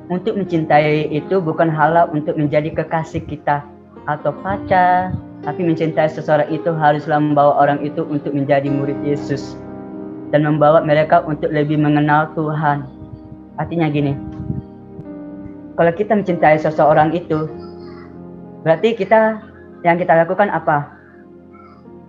untuk 0.09 0.33
mencintai 0.33 1.13
itu 1.13 1.45
bukan 1.45 1.69
halal 1.69 2.09
untuk 2.09 2.41
menjadi 2.41 2.73
kekasih 2.73 3.21
kita 3.29 3.61
atau 4.09 4.33
pacar, 4.41 5.13
tapi 5.45 5.61
mencintai 5.61 6.09
seseorang 6.09 6.49
itu 6.49 6.73
haruslah 6.73 7.21
membawa 7.21 7.53
orang 7.61 7.85
itu 7.85 8.01
untuk 8.09 8.33
menjadi 8.33 8.73
murid 8.73 8.97
Yesus 9.05 9.61
dan 10.33 10.49
membawa 10.49 10.81
mereka 10.81 11.21
untuk 11.29 11.53
lebih 11.53 11.77
mengenal 11.77 12.33
Tuhan. 12.33 12.89
Artinya 13.61 13.93
gini, 13.93 14.17
kalau 15.77 15.93
kita 15.93 16.17
mencintai 16.17 16.57
seseorang 16.57 17.13
itu, 17.13 17.45
berarti 18.65 18.97
kita 18.97 19.37
yang 19.85 20.01
kita 20.01 20.17
lakukan 20.17 20.49
apa? 20.49 20.97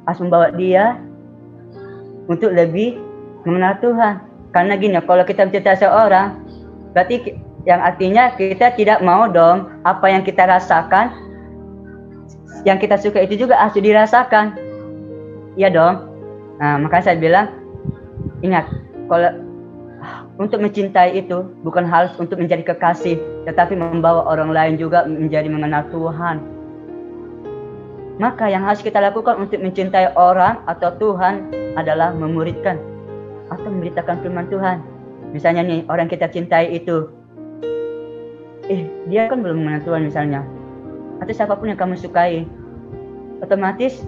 Harus 0.07 0.23
membawa 0.23 0.47
dia 0.55 0.95
untuk 2.31 2.55
lebih 2.55 2.95
mengenal 3.43 3.75
Tuhan. 3.83 4.23
Karena 4.55 4.79
gini, 4.79 4.95
kalau 5.03 5.27
kita 5.27 5.47
mencintai 5.47 5.75
seseorang, 5.75 6.39
berarti 6.95 7.35
yang 7.67 7.83
artinya 7.83 8.31
kita 8.39 8.73
tidak 8.79 9.03
mau 9.03 9.27
dong 9.27 9.69
apa 9.85 10.09
yang 10.09 10.25
kita 10.25 10.49
rasakan 10.49 11.13
yang 12.65 12.81
kita 12.81 12.97
suka 12.97 13.21
itu 13.21 13.45
juga 13.45 13.57
harus 13.57 13.77
dirasakan. 13.77 14.57
Iya 15.59 15.69
dong. 15.69 15.95
Nah 16.57 16.77
makanya 16.81 17.11
saya 17.11 17.17
bilang 17.17 17.47
ingat 18.41 18.65
kalau 19.09 19.29
untuk 20.41 20.61
mencintai 20.61 21.21
itu 21.21 21.45
bukan 21.61 21.85
harus 21.85 22.13
untuk 22.17 22.41
menjadi 22.41 22.73
kekasih 22.73 23.17
tetapi 23.45 23.77
membawa 23.77 24.25
orang 24.25 24.49
lain 24.49 24.73
juga 24.77 25.05
menjadi 25.05 25.49
mengenal 25.49 25.85
Tuhan 25.93 26.41
maka 28.19 28.51
yang 28.51 28.65
harus 28.67 28.83
kita 28.83 28.99
lakukan 28.99 29.39
untuk 29.39 29.61
mencintai 29.61 30.17
orang 30.19 30.59
atau 30.67 30.91
Tuhan 30.99 31.47
adalah 31.79 32.11
memuridkan 32.11 32.75
atau 33.47 33.67
memberitakan 33.67 34.19
firman 34.23 34.47
Tuhan. 34.51 34.83
Misalnya 35.31 35.63
nih 35.63 35.87
orang 35.87 36.11
kita 36.11 36.27
cintai 36.27 36.75
itu 36.75 37.07
eh 38.67 38.87
dia 39.07 39.31
kan 39.31 39.39
belum 39.39 39.63
mengenal 39.63 39.83
Tuhan 39.87 40.01
misalnya. 40.07 40.41
Atau 41.23 41.31
siapa 41.31 41.55
pun 41.55 41.71
yang 41.71 41.79
kamu 41.79 41.95
sukai 41.95 42.43
otomatis 43.39 44.03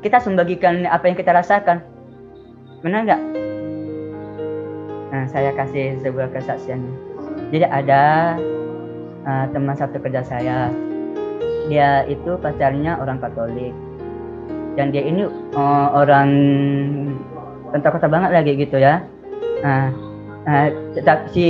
kita 0.00 0.20
membagikan 0.24 0.84
apa 0.88 1.08
yang 1.08 1.16
kita 1.16 1.32
rasakan. 1.32 1.80
Benar 2.84 3.00
nggak? 3.08 3.22
Nah 5.12 5.24
saya 5.28 5.52
kasih 5.56 6.00
sebuah 6.04 6.32
kesaksian. 6.32 6.84
Jadi 7.52 7.64
ada 7.64 8.34
uh, 9.24 9.46
teman 9.52 9.76
satu 9.76 10.00
kerja 10.00 10.20
saya 10.24 10.68
dia 11.68 12.04
itu 12.08 12.36
pacarnya 12.40 13.00
orang 13.00 13.20
Katolik 13.20 13.72
dan 14.74 14.90
dia 14.90 15.02
ini 15.06 15.28
uh, 15.54 15.88
orang 15.94 16.30
kota-kota 17.70 18.06
banget 18.10 18.30
lagi 18.34 18.52
gitu 18.58 18.76
ya 18.78 19.02
nah, 19.62 19.88
uh, 20.50 20.68
si 21.32 21.48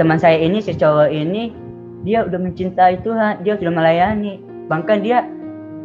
teman 0.00 0.18
saya 0.18 0.40
ini 0.40 0.58
si 0.58 0.72
cowok 0.74 1.10
ini 1.12 1.62
dia 2.02 2.26
udah 2.26 2.38
mencintai 2.38 3.02
Tuhan, 3.02 3.42
dia 3.46 3.54
sudah 3.58 3.72
melayani. 3.72 4.42
Bahkan 4.66 4.98
dia 5.06 5.26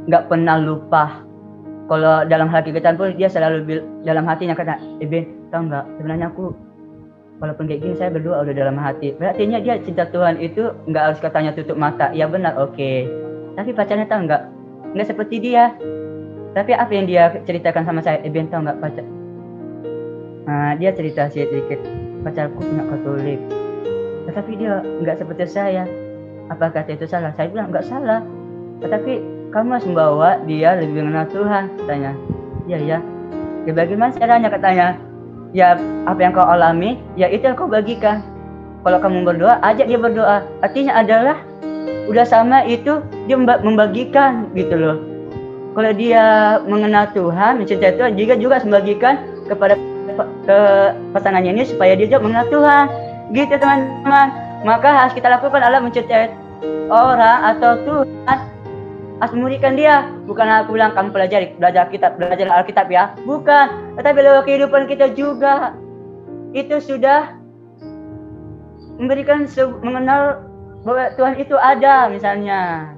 nggak 0.09 0.29
pernah 0.29 0.57
lupa. 0.57 1.21
Kalau 1.87 2.27
dalam 2.27 2.51
hati 2.51 2.75
kita 2.75 2.99
pun 2.99 3.15
dia 3.15 3.31
selalu 3.31 3.57
bil, 3.63 3.79
dalam 4.03 4.27
hatinya 4.27 4.57
kata, 4.57 4.75
eh 4.99 5.07
Ben, 5.07 5.23
tau 5.53 5.63
nggak? 5.63 5.85
Sebenarnya 6.01 6.27
aku 6.27 6.51
walaupun 7.39 7.69
kayak 7.69 7.85
gini 7.85 7.95
saya 7.95 8.11
berdoa 8.11 8.43
udah 8.43 8.55
dalam 8.57 8.75
hati. 8.75 9.15
Berarti 9.15 9.47
dia 9.47 9.79
cinta 9.79 10.03
Tuhan 10.09 10.41
itu 10.41 10.73
nggak 10.89 11.03
harus 11.13 11.19
katanya 11.23 11.55
tutup 11.55 11.79
mata. 11.79 12.11
Ya 12.11 12.27
benar, 12.27 12.59
oke. 12.59 12.75
Okay. 12.75 13.07
Tapi 13.57 13.73
pacarnya 13.73 14.05
tahu 14.05 14.29
nggak? 14.29 14.43
Nggak 14.93 15.07
seperti 15.09 15.35
dia. 15.41 15.73
Tapi 16.53 16.71
apa 16.77 16.91
yang 16.93 17.05
dia 17.09 17.33
ceritakan 17.43 17.83
sama 17.83 18.05
saya? 18.05 18.21
Eh 18.21 18.29
Ben, 18.29 18.47
tau 18.47 18.61
nggak 18.61 18.77
pacar? 18.77 19.05
Nah, 20.47 20.77
dia 20.79 20.93
cerita 20.93 21.27
sedikit 21.27 21.81
pacarku 22.21 22.61
punya 22.61 22.85
Katolik. 22.87 23.41
Tetapi 24.29 24.51
dia 24.55 24.79
nggak 25.01 25.17
seperti 25.19 25.45
saya 25.49 25.83
apakah 26.51 26.83
itu 26.87 27.05
salah 27.07 27.31
saya 27.35 27.51
bilang 27.51 27.69
nggak 27.71 27.87
salah 27.87 28.23
tetapi 28.83 29.23
kamu 29.51 29.79
harus 29.79 29.87
membawa 29.87 30.29
dia 30.45 30.75
lebih 30.77 31.03
mengenal 31.03 31.27
Tuhan 31.31 31.63
katanya 31.83 32.11
iya 32.67 32.79
ya 32.79 32.97
ya 33.67 33.71
bagaimana 33.75 34.11
caranya 34.15 34.49
katanya 34.51 34.87
ya 35.51 35.75
apa 36.07 36.19
yang 36.19 36.33
kau 36.35 36.47
alami 36.47 36.99
ya 37.19 37.27
itu 37.31 37.47
yang 37.47 37.57
kau 37.57 37.67
bagikan 37.67 38.23
kalau 38.83 38.99
kamu 39.01 39.27
berdoa 39.27 39.59
ajak 39.63 39.87
dia 39.87 39.99
berdoa 39.99 40.43
artinya 40.63 40.93
adalah 40.95 41.37
udah 42.07 42.25
sama 42.27 42.63
itu 42.63 43.03
dia 43.27 43.37
membagikan 43.37 44.47
gitu 44.55 44.75
loh. 44.79 44.97
Kalau 45.77 45.91
dia 45.93 46.57
mengenal 46.65 47.05
Tuhan 47.13 47.61
mencintai 47.61 48.01
Tuhan 48.01 48.17
juga 48.17 48.33
juga 48.33 48.57
membagikan 48.65 49.29
kepada 49.45 49.77
ke 50.47 50.59
pasangannya 51.13 51.53
ini 51.53 51.63
supaya 51.69 51.93
dia 51.93 52.09
juga 52.09 52.25
mengenal 52.25 52.47
Tuhan. 52.49 52.85
Gitu 53.35 53.53
teman-teman. 53.59 54.27
Maka 54.65 54.89
harus 54.89 55.13
kita 55.13 55.29
lakukan 55.29 55.61
adalah 55.61 55.83
mencintai 55.83 56.33
orang 56.89 57.39
atau 57.53 57.77
Tuhan. 57.85 58.37
Harus 59.21 59.33
memberikan 59.37 59.77
dia. 59.77 60.09
Bukan 60.25 60.49
aku 60.49 60.73
bilang 60.73 60.97
kamu 60.97 61.13
pelajari 61.13 61.45
belajar 61.61 61.91
kitab 61.93 62.17
belajar 62.17 62.49
Alkitab 62.49 62.87
ya. 62.89 63.13
Bukan. 63.21 63.93
Tetapi 64.01 64.17
lewat 64.17 64.43
kehidupan 64.49 64.89
kita 64.89 65.13
juga. 65.13 65.77
Itu 66.57 66.81
sudah 66.81 67.37
memberikan 68.97 69.45
mengenal 69.85 70.41
bahwa 70.81 71.13
Tuhan 71.13 71.35
itu 71.37 71.53
ada 71.53 72.09
misalnya 72.09 72.89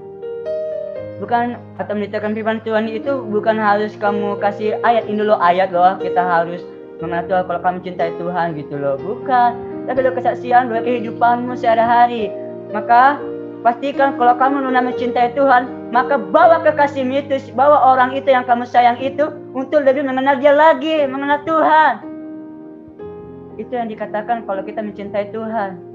bukan 1.19 1.59
atau 1.77 1.93
menceritakan 1.95 2.31
firman 2.33 2.59
Tuhan 2.63 2.87
itu 2.87 3.23
bukan 3.27 3.59
harus 3.59 3.93
kamu 3.99 4.39
kasih 4.39 4.79
ayat 4.87 5.05
ini 5.05 5.23
loh 5.23 5.39
ayat 5.39 5.69
loh 5.71 5.99
kita 5.99 6.19
harus 6.19 6.63
mengenal 7.03 7.27
Tuhan 7.27 7.43
kalau 7.47 7.61
kamu 7.63 7.77
cintai 7.83 8.11
Tuhan 8.15 8.47
gitu 8.55 8.75
loh 8.75 8.95
bukan 8.99 9.69
tapi 9.89 10.05
kalau 10.05 10.21
kesaksian 10.21 10.69
buat 10.69 10.85
kehidupanmu 10.85 11.57
sehari-hari. 11.57 12.29
Maka 12.69 13.17
pastikan 13.65 14.21
kalau 14.21 14.37
kamu 14.37 14.69
benar 14.69 14.85
mencintai 14.85 15.33
Tuhan, 15.33 15.89
maka 15.89 16.21
bawa 16.21 16.61
kekasihmu 16.61 17.25
itu, 17.25 17.49
bawa 17.57 17.97
orang 17.97 18.13
itu 18.13 18.29
yang 18.29 18.45
kamu 18.45 18.69
sayang 18.69 19.01
itu 19.01 19.33
untuk 19.57 19.81
lebih 19.81 20.05
mengenal 20.05 20.37
dia 20.37 20.53
lagi, 20.53 21.09
mengenal 21.09 21.41
Tuhan. 21.41 21.93
Itu 23.57 23.73
yang 23.73 23.89
dikatakan 23.89 24.45
kalau 24.45 24.61
kita 24.61 24.85
mencintai 24.85 25.33
Tuhan. 25.33 25.88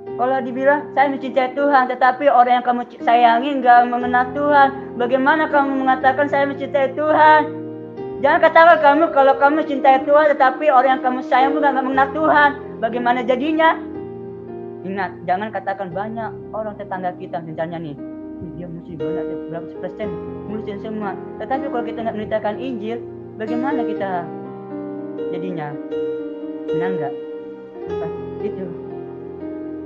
Kalau 0.00 0.36
dibilang 0.44 0.92
saya 0.92 1.08
mencintai 1.08 1.56
Tuhan, 1.56 1.88
tetapi 1.88 2.28
orang 2.28 2.60
yang 2.60 2.66
kamu 2.66 2.82
sayangi 3.00 3.50
nggak 3.60 3.88
mengenal 3.88 4.24
Tuhan, 4.36 4.68
bagaimana 5.00 5.48
kamu 5.48 5.80
mengatakan 5.80 6.28
saya 6.28 6.44
mencintai 6.44 6.92
Tuhan? 6.92 7.42
Jangan 8.20 8.40
katakan 8.44 8.78
kamu 8.84 9.04
kalau 9.16 9.34
kamu 9.40 9.64
cintai 9.64 10.04
Tuhan, 10.04 10.28
tetapi 10.36 10.68
orang 10.68 11.00
yang 11.00 11.02
kamu 11.04 11.20
sayang 11.24 11.56
nggak 11.56 11.72
mengenal 11.72 12.08
Tuhan. 12.12 12.50
Bagaimana 12.84 13.24
jadinya? 13.24 13.80
Ingat, 14.84 15.24
jangan 15.24 15.48
katakan 15.52 15.88
banyak 15.92 16.32
orang 16.52 16.76
tetangga 16.76 17.12
kita 17.16 17.40
misalnya 17.44 17.80
nih. 17.80 17.96
dia 18.56 18.64
mesti 18.64 18.96
banyak 18.96 19.52
berapa 19.52 19.68
persen 19.84 20.08
ngurusin 20.48 20.80
semua 20.82 21.12
tetapi 21.38 21.70
kalau 21.70 21.84
kita 21.84 21.98
nggak 22.02 22.16
menceritakan 22.16 22.56
Injil 22.56 22.98
bagaimana 23.36 23.80
kita 23.86 24.10
jadinya 25.30 25.76
benar 26.66 26.90
nggak 26.96 27.14
itu 28.42 28.64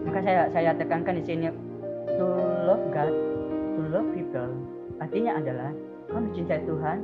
maka 0.04 0.18
saya 0.20 0.46
saya 0.52 0.70
tekankan 0.76 1.18
di 1.18 1.24
sini 1.24 1.48
to 2.20 2.28
love 2.68 2.84
God 2.92 3.12
to 3.76 3.82
love 3.90 4.08
people 4.12 4.52
artinya 5.00 5.40
adalah 5.40 5.70
kamu 6.12 6.30
mencintai 6.30 6.62
Tuhan 6.68 6.98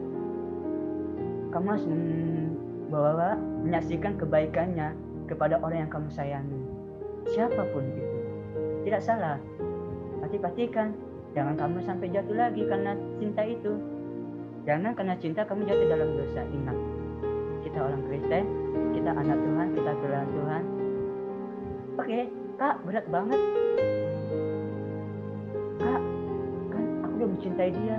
kamu 1.50 1.66
harus 1.66 1.86
membawa 1.90 3.34
menyaksikan 3.66 4.14
kebaikannya 4.16 4.94
kepada 5.26 5.58
orang 5.62 5.86
yang 5.86 5.92
kamu 5.92 6.08
sayangi. 6.10 6.62
Siapa 7.30 7.62
pun 7.70 7.84
itu 7.86 8.18
tidak 8.86 9.02
salah. 9.02 9.38
Tapi 10.22 10.36
pastikan 10.38 10.94
jangan 11.34 11.54
kamu 11.58 11.78
sampai 11.86 12.10
jatuh 12.10 12.34
lagi 12.34 12.62
karena 12.66 12.94
cinta 13.18 13.42
itu. 13.46 13.72
Jangan 14.66 14.92
karena 14.94 15.14
cinta 15.18 15.42
kamu 15.46 15.66
jatuh 15.66 15.86
dalam 15.90 16.08
dosa. 16.18 16.42
Ingat 16.50 16.78
kita 17.66 17.78
orang 17.78 18.02
Kristen 18.08 18.44
kita 18.90 19.10
anak 19.14 19.38
Tuhan 19.38 19.66
kita 19.74 19.92
keluar 20.02 20.26
Tuhan. 20.26 20.62
Oke 21.98 22.20
kak 22.60 22.76
berat 22.84 23.08
banget. 23.08 23.40
Kak 25.80 26.02
kan 26.68 26.84
aku 27.00 27.12
udah 27.16 27.28
mencintai 27.32 27.70
dia. 27.72 27.98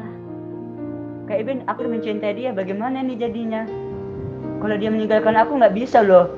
Kayak 1.25 1.39
Ibn 1.41 1.57
aku 1.65 1.77
udah 1.81 1.93
mencintai 1.97 2.33
dia. 2.37 2.49
Bagaimana 2.53 3.01
nih 3.01 3.17
jadinya? 3.17 3.65
Kalau 4.61 4.77
dia 4.77 4.93
meninggalkan 4.93 5.33
aku 5.33 5.57
nggak 5.57 5.73
bisa 5.73 6.05
loh. 6.05 6.29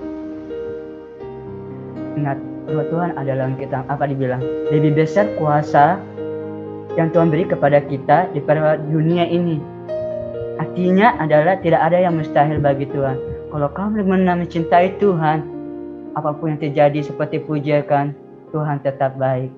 Ingat 2.15 2.39
bahwa 2.63 2.83
Tuhan 2.87 3.11
adalah 3.19 3.51
kita 3.59 3.83
apa 3.91 4.07
dibilang 4.07 4.39
lebih 4.71 4.95
besar 4.95 5.27
kuasa 5.35 5.99
yang 6.95 7.11
Tuhan 7.11 7.27
beri 7.27 7.43
kepada 7.43 7.83
kita 7.83 8.31
di 8.31 8.39
dunia 8.87 9.27
ini. 9.27 9.59
Artinya 10.63 11.19
adalah 11.19 11.59
tidak 11.59 11.91
ada 11.91 11.99
yang 11.99 12.15
mustahil 12.15 12.63
bagi 12.63 12.87
Tuhan. 12.87 13.19
Kalau 13.51 13.67
kamu 13.67 14.07
benar 14.07 14.39
mencintai 14.39 14.95
Tuhan 15.03 15.53
apa 16.13 16.29
pun 16.37 16.53
yang 16.53 16.61
terjadi 16.61 17.01
seperti 17.01 17.41
pujakan 17.41 18.13
Tuhan 18.53 18.79
tetap 18.85 19.17
baik. 19.17 19.49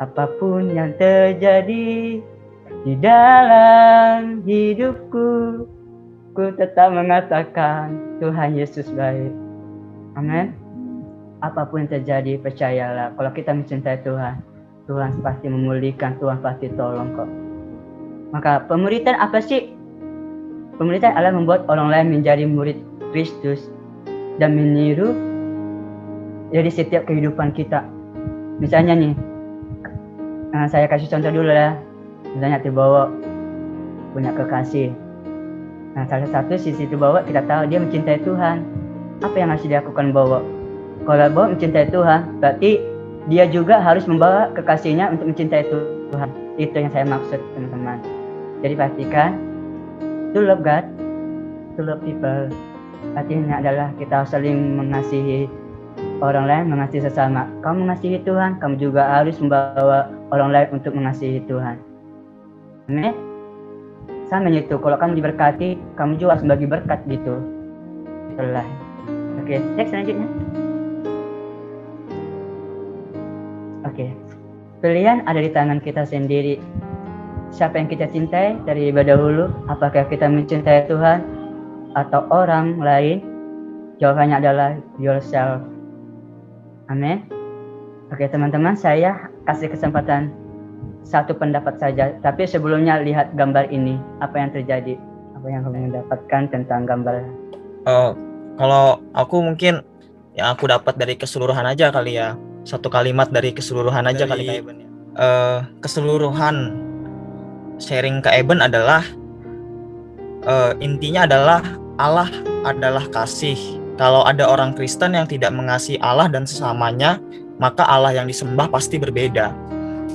Apa 0.00 0.26
pun 0.40 0.72
yang 0.72 0.96
terjadi 0.96 2.18
di 2.82 2.94
dalam 2.98 4.42
hidupku 4.42 5.30
ku 6.34 6.44
tetap 6.58 6.90
mengatakan 6.90 8.18
Tuhan 8.18 8.56
Yesus 8.56 8.90
baik. 8.96 9.30
Amin. 10.18 10.56
Apa 11.44 11.68
pun 11.68 11.84
yang 11.84 12.00
terjadi 12.00 12.40
percayalah. 12.40 13.12
Kalau 13.14 13.30
kita 13.30 13.52
mencintai 13.52 14.02
Tuhan 14.02 14.40
Tuhan 14.84 15.20
pasti 15.24 15.46
memulihkan 15.48 16.16
Tuhan 16.20 16.40
pasti 16.44 16.68
tolong 16.76 17.12
kok. 17.16 17.30
Maka 18.32 18.66
pemuritan 18.66 19.16
apa 19.16 19.38
sih? 19.38 19.72
Pemuritan 20.74 21.14
adalah 21.14 21.38
membuat 21.38 21.60
orang 21.70 21.92
lain 21.92 22.18
menjadi 22.18 22.44
murid 22.50 22.80
Kristus 23.14 23.70
dan 24.42 24.58
meniru 24.58 25.14
jadi 26.50 26.66
setiap 26.66 27.06
kehidupan 27.06 27.54
kita 27.54 27.86
misalnya 28.58 28.94
nih 28.94 29.14
nah 30.54 30.70
saya 30.70 30.86
kasih 30.86 31.10
contoh 31.10 31.30
dulu 31.30 31.50
ya 31.50 31.74
misalnya 32.34 32.62
terbawa 32.62 33.10
punya 34.14 34.30
kekasih 34.34 34.94
nah 35.94 36.06
salah 36.06 36.30
satu 36.30 36.58
sisi 36.58 36.86
terbawa 36.86 37.22
kita 37.26 37.42
tahu 37.46 37.66
dia 37.70 37.78
mencintai 37.78 38.22
Tuhan 38.22 38.62
apa 39.22 39.36
yang 39.38 39.50
harus 39.54 39.66
dilakukan 39.66 40.10
bawa 40.10 40.42
kalau 41.04 41.28
bawa 41.36 41.52
mencintai 41.52 41.92
Tuhan, 41.92 42.40
berarti 42.40 42.80
dia 43.28 43.44
juga 43.44 43.76
harus 43.76 44.08
membawa 44.08 44.48
kekasihnya 44.56 45.12
untuk 45.12 45.28
mencintai 45.28 45.68
Tuhan. 45.68 46.30
Itu 46.56 46.74
yang 46.80 46.92
saya 46.96 47.04
maksud, 47.04 47.40
teman-teman. 47.52 48.00
Jadi 48.64 48.72
pastikan, 48.72 49.36
to 50.32 50.40
love 50.40 50.64
God, 50.64 50.88
to 51.76 51.84
love 51.84 52.00
people. 52.00 52.48
Artinya 53.12 53.60
adalah 53.60 53.92
kita 54.00 54.24
saling 54.24 54.80
mengasihi 54.80 55.44
orang 56.22 56.46
lain, 56.46 56.64
mengasihi 56.70 57.02
sesama. 57.02 57.48
Kamu 57.64 57.88
mengasihi 57.88 58.22
Tuhan, 58.22 58.62
kamu 58.62 58.78
juga 58.78 59.02
harus 59.18 59.40
membawa 59.42 60.10
orang 60.30 60.50
lain 60.54 60.68
untuk 60.78 60.94
mengasihi 60.94 61.42
Tuhan. 61.48 61.80
Amin. 62.86 63.14
Sama 64.28 64.52
itu, 64.52 64.76
kalau 64.78 64.96
kamu 65.00 65.18
diberkati, 65.18 65.80
kamu 65.96 66.20
juga 66.20 66.38
harus 66.38 66.46
bagi 66.46 66.66
berkat 66.68 67.00
gitu. 67.08 67.34
Itulah. 68.34 68.66
Oke, 69.42 69.60
next 69.76 69.90
selanjutnya. 69.90 70.28
Oke. 73.84 74.10
Pilihan 74.84 75.24
ada 75.24 75.40
di 75.40 75.48
tangan 75.48 75.80
kita 75.80 76.04
sendiri. 76.04 76.60
Siapa 77.54 77.78
yang 77.78 77.88
kita 77.88 78.10
cintai 78.10 78.58
dari 78.66 78.90
dahulu? 78.90 79.48
Apakah 79.70 80.04
kita 80.10 80.26
mencintai 80.26 80.90
Tuhan 80.90 81.22
atau 81.94 82.26
orang 82.28 82.82
lain? 82.82 83.22
Jawabannya 84.02 84.36
adalah 84.42 84.70
yourself. 84.98 85.73
Amin. 86.88 87.24
Oke 88.12 88.28
teman-teman, 88.28 88.76
saya 88.76 89.30
kasih 89.48 89.72
kesempatan 89.72 90.30
satu 91.04 91.36
pendapat 91.36 91.76
saja. 91.80 92.16
Tapi 92.20 92.44
sebelumnya 92.48 93.00
lihat 93.00 93.32
gambar 93.36 93.68
ini, 93.72 93.96
apa 94.20 94.36
yang 94.40 94.50
terjadi? 94.52 94.94
Apa 95.36 95.46
yang 95.48 95.64
kamu 95.64 95.92
mendapatkan 95.92 96.42
tentang 96.52 96.84
gambar? 96.88 97.24
Oh, 97.84 98.16
kalau 98.56 99.00
aku 99.12 99.44
mungkin 99.44 99.84
yang 100.34 100.56
aku 100.56 100.66
dapat 100.66 100.96
dari 100.96 101.14
keseluruhan 101.14 101.64
aja 101.68 101.94
kali 101.94 102.18
ya 102.18 102.34
satu 102.64 102.88
kalimat 102.88 103.28
dari 103.28 103.52
keseluruhan 103.52 104.08
aja 104.08 104.24
dari, 104.24 104.28
kali 104.30 104.44
Kak 104.48 104.56
ya. 104.56 104.88
Uh, 105.14 105.58
keseluruhan 105.84 106.74
sharing 107.76 108.24
Kak 108.24 108.34
Eben 108.34 108.64
adalah 108.64 109.04
uh, 110.48 110.72
intinya 110.80 111.28
adalah 111.28 111.60
Allah 112.00 112.28
adalah 112.64 113.04
kasih. 113.12 113.83
Kalau 113.94 114.26
ada 114.26 114.50
orang 114.50 114.74
Kristen 114.74 115.14
yang 115.14 115.30
tidak 115.30 115.54
mengasihi 115.54 116.02
Allah 116.02 116.26
dan 116.26 116.42
sesamanya, 116.42 117.22
maka 117.62 117.86
Allah 117.86 118.10
yang 118.10 118.26
disembah 118.26 118.66
pasti 118.66 118.98
berbeda. 118.98 119.54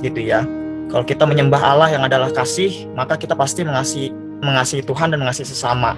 Gitu 0.04 0.20
ya. 0.20 0.44
Kalau 0.90 1.06
kita 1.06 1.24
menyembah 1.24 1.62
Allah 1.62 1.88
yang 1.88 2.02
adalah 2.04 2.28
kasih, 2.34 2.90
maka 2.92 3.16
kita 3.16 3.32
pasti 3.32 3.64
mengasihi 3.64 4.12
mengasihi 4.40 4.82
Tuhan 4.84 5.12
dan 5.12 5.20
mengasihi 5.22 5.48
sesama. 5.48 5.94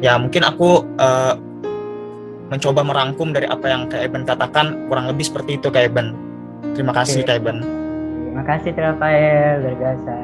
Ya, 0.00 0.16
mungkin 0.16 0.44
aku 0.44 0.84
uh, 1.00 1.34
mencoba 2.52 2.84
merangkum 2.84 3.32
dari 3.32 3.48
apa 3.48 3.66
yang 3.68 3.88
Kak 3.88 4.00
Eben 4.00 4.22
katakan 4.24 4.88
kurang 4.88 5.08
lebih 5.08 5.24
seperti 5.26 5.56
itu 5.56 5.68
Kak 5.68 5.92
Eben. 5.92 6.16
Terima 6.76 6.92
kasih 6.92 7.24
Kak 7.24 7.40
Eben. 7.40 7.58
Terima 8.30 8.44
kasih 8.46 8.70
Rafael, 8.76 9.64
luar 9.64 9.76
biasa. 9.76 10.14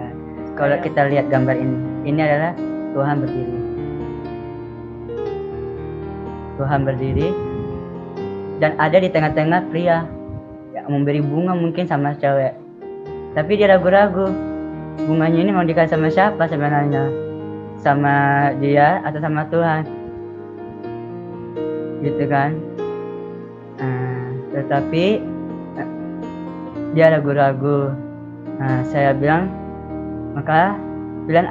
Kalau 0.57 0.77
kita 0.81 1.01
lihat 1.13 1.27
gambar 1.29 1.57
ini, 1.59 1.77
ini 2.09 2.21
adalah 2.23 2.53
Tuhan 2.97 3.17
berdiri. 3.21 3.66
Tuhan 6.57 6.85
berdiri 6.85 7.29
dan 8.61 8.77
ada 8.81 8.97
di 8.97 9.09
tengah-tengah 9.13 9.69
pria 9.69 10.09
yang 10.73 10.87
memberi 10.89 11.21
bunga 11.21 11.53
mungkin 11.53 11.85
sama 11.85 12.17
cewek. 12.17 12.57
Tapi 13.37 13.53
dia 13.57 13.77
ragu-ragu. 13.77 14.33
Bunganya 14.97 15.45
ini 15.45 15.53
mau 15.53 15.61
dikasih 15.61 15.93
sama 15.93 16.09
siapa 16.09 16.49
sebenarnya? 16.49 17.05
Sama 17.85 18.49
dia 18.57 19.05
atau 19.05 19.21
sama 19.21 19.45
Tuhan? 19.53 19.85
gitu 22.05 22.25
kan 22.29 22.55
nah, 23.81 24.27
tetapi 24.55 25.21
dia 26.93 27.07
ragu-ragu 27.13 27.93
nah, 28.61 28.81
saya 28.89 29.17
bilang 29.17 29.49
maka 30.37 30.77
pilihan 31.27 31.49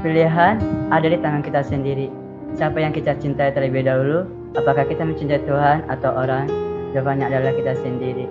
pilihan 0.00 0.54
ada 0.88 1.06
di 1.06 1.18
tangan 1.18 1.42
kita 1.42 1.60
sendiri 1.60 2.08
siapa 2.54 2.80
yang 2.80 2.94
kita 2.94 3.14
cintai 3.18 3.52
terlebih 3.52 3.84
dahulu 3.86 4.24
apakah 4.56 4.84
kita 4.88 5.04
mencintai 5.04 5.42
Tuhan 5.44 5.84
atau 5.90 6.14
orang? 6.14 6.48
Jawabannya 6.96 7.28
adalah 7.28 7.52
kita 7.52 7.76
sendiri. 7.84 8.24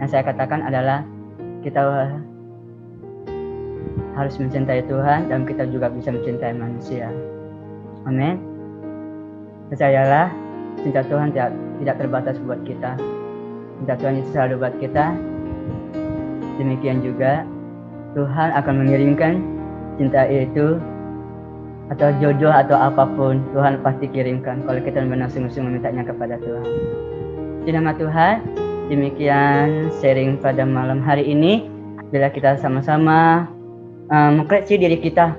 Yang 0.00 0.08
saya 0.16 0.22
katakan 0.24 0.64
adalah 0.64 1.04
kita 1.60 1.80
harus 4.14 4.34
mencintai 4.40 4.86
Tuhan 4.88 5.28
dan 5.28 5.44
kita 5.44 5.68
juga 5.68 5.90
bisa 5.92 6.14
mencintai 6.14 6.54
manusia. 6.56 7.10
Amin. 8.08 8.40
Percayalah 9.68 10.32
cinta 10.80 11.02
Tuhan 11.04 11.34
tidak 11.34 11.50
tidak 11.82 11.96
terbatas 12.00 12.36
buat 12.44 12.60
kita. 12.64 12.96
Cinta 13.82 13.94
Tuhan 13.98 14.14
itu 14.22 14.28
selalu 14.32 14.54
buat 14.60 14.74
kita. 14.80 15.12
Demikian 16.56 17.02
juga 17.02 17.42
Tuhan 18.14 18.54
akan 18.54 18.74
mengirimkan 18.86 19.42
cinta 19.98 20.22
itu 20.30 20.78
atau 21.92 22.08
jodoh 22.16 22.48
atau 22.48 22.76
apa 22.80 23.04
pun 23.12 23.44
Tuhan 23.52 23.84
pasti 23.84 24.08
kirimkan 24.08 24.64
kalau 24.64 24.80
kita 24.80 25.04
benar 25.04 25.28
sungguh-sungguh 25.28 25.68
memintanya 25.68 26.02
kepada 26.08 26.40
Tuhan. 26.40 26.64
Di 27.68 27.70
nama 27.72 27.92
Tuhan 27.92 28.40
demikian 28.88 29.92
sharing 30.00 30.40
pada 30.40 30.64
malam 30.64 31.04
hari 31.04 31.28
ini. 31.28 31.68
Bila 32.08 32.30
kita 32.30 32.56
sama-sama 32.62 33.50
uh, 34.08 34.30
mengkoreksi 34.32 34.78
diri 34.78 34.96
kita 35.02 35.34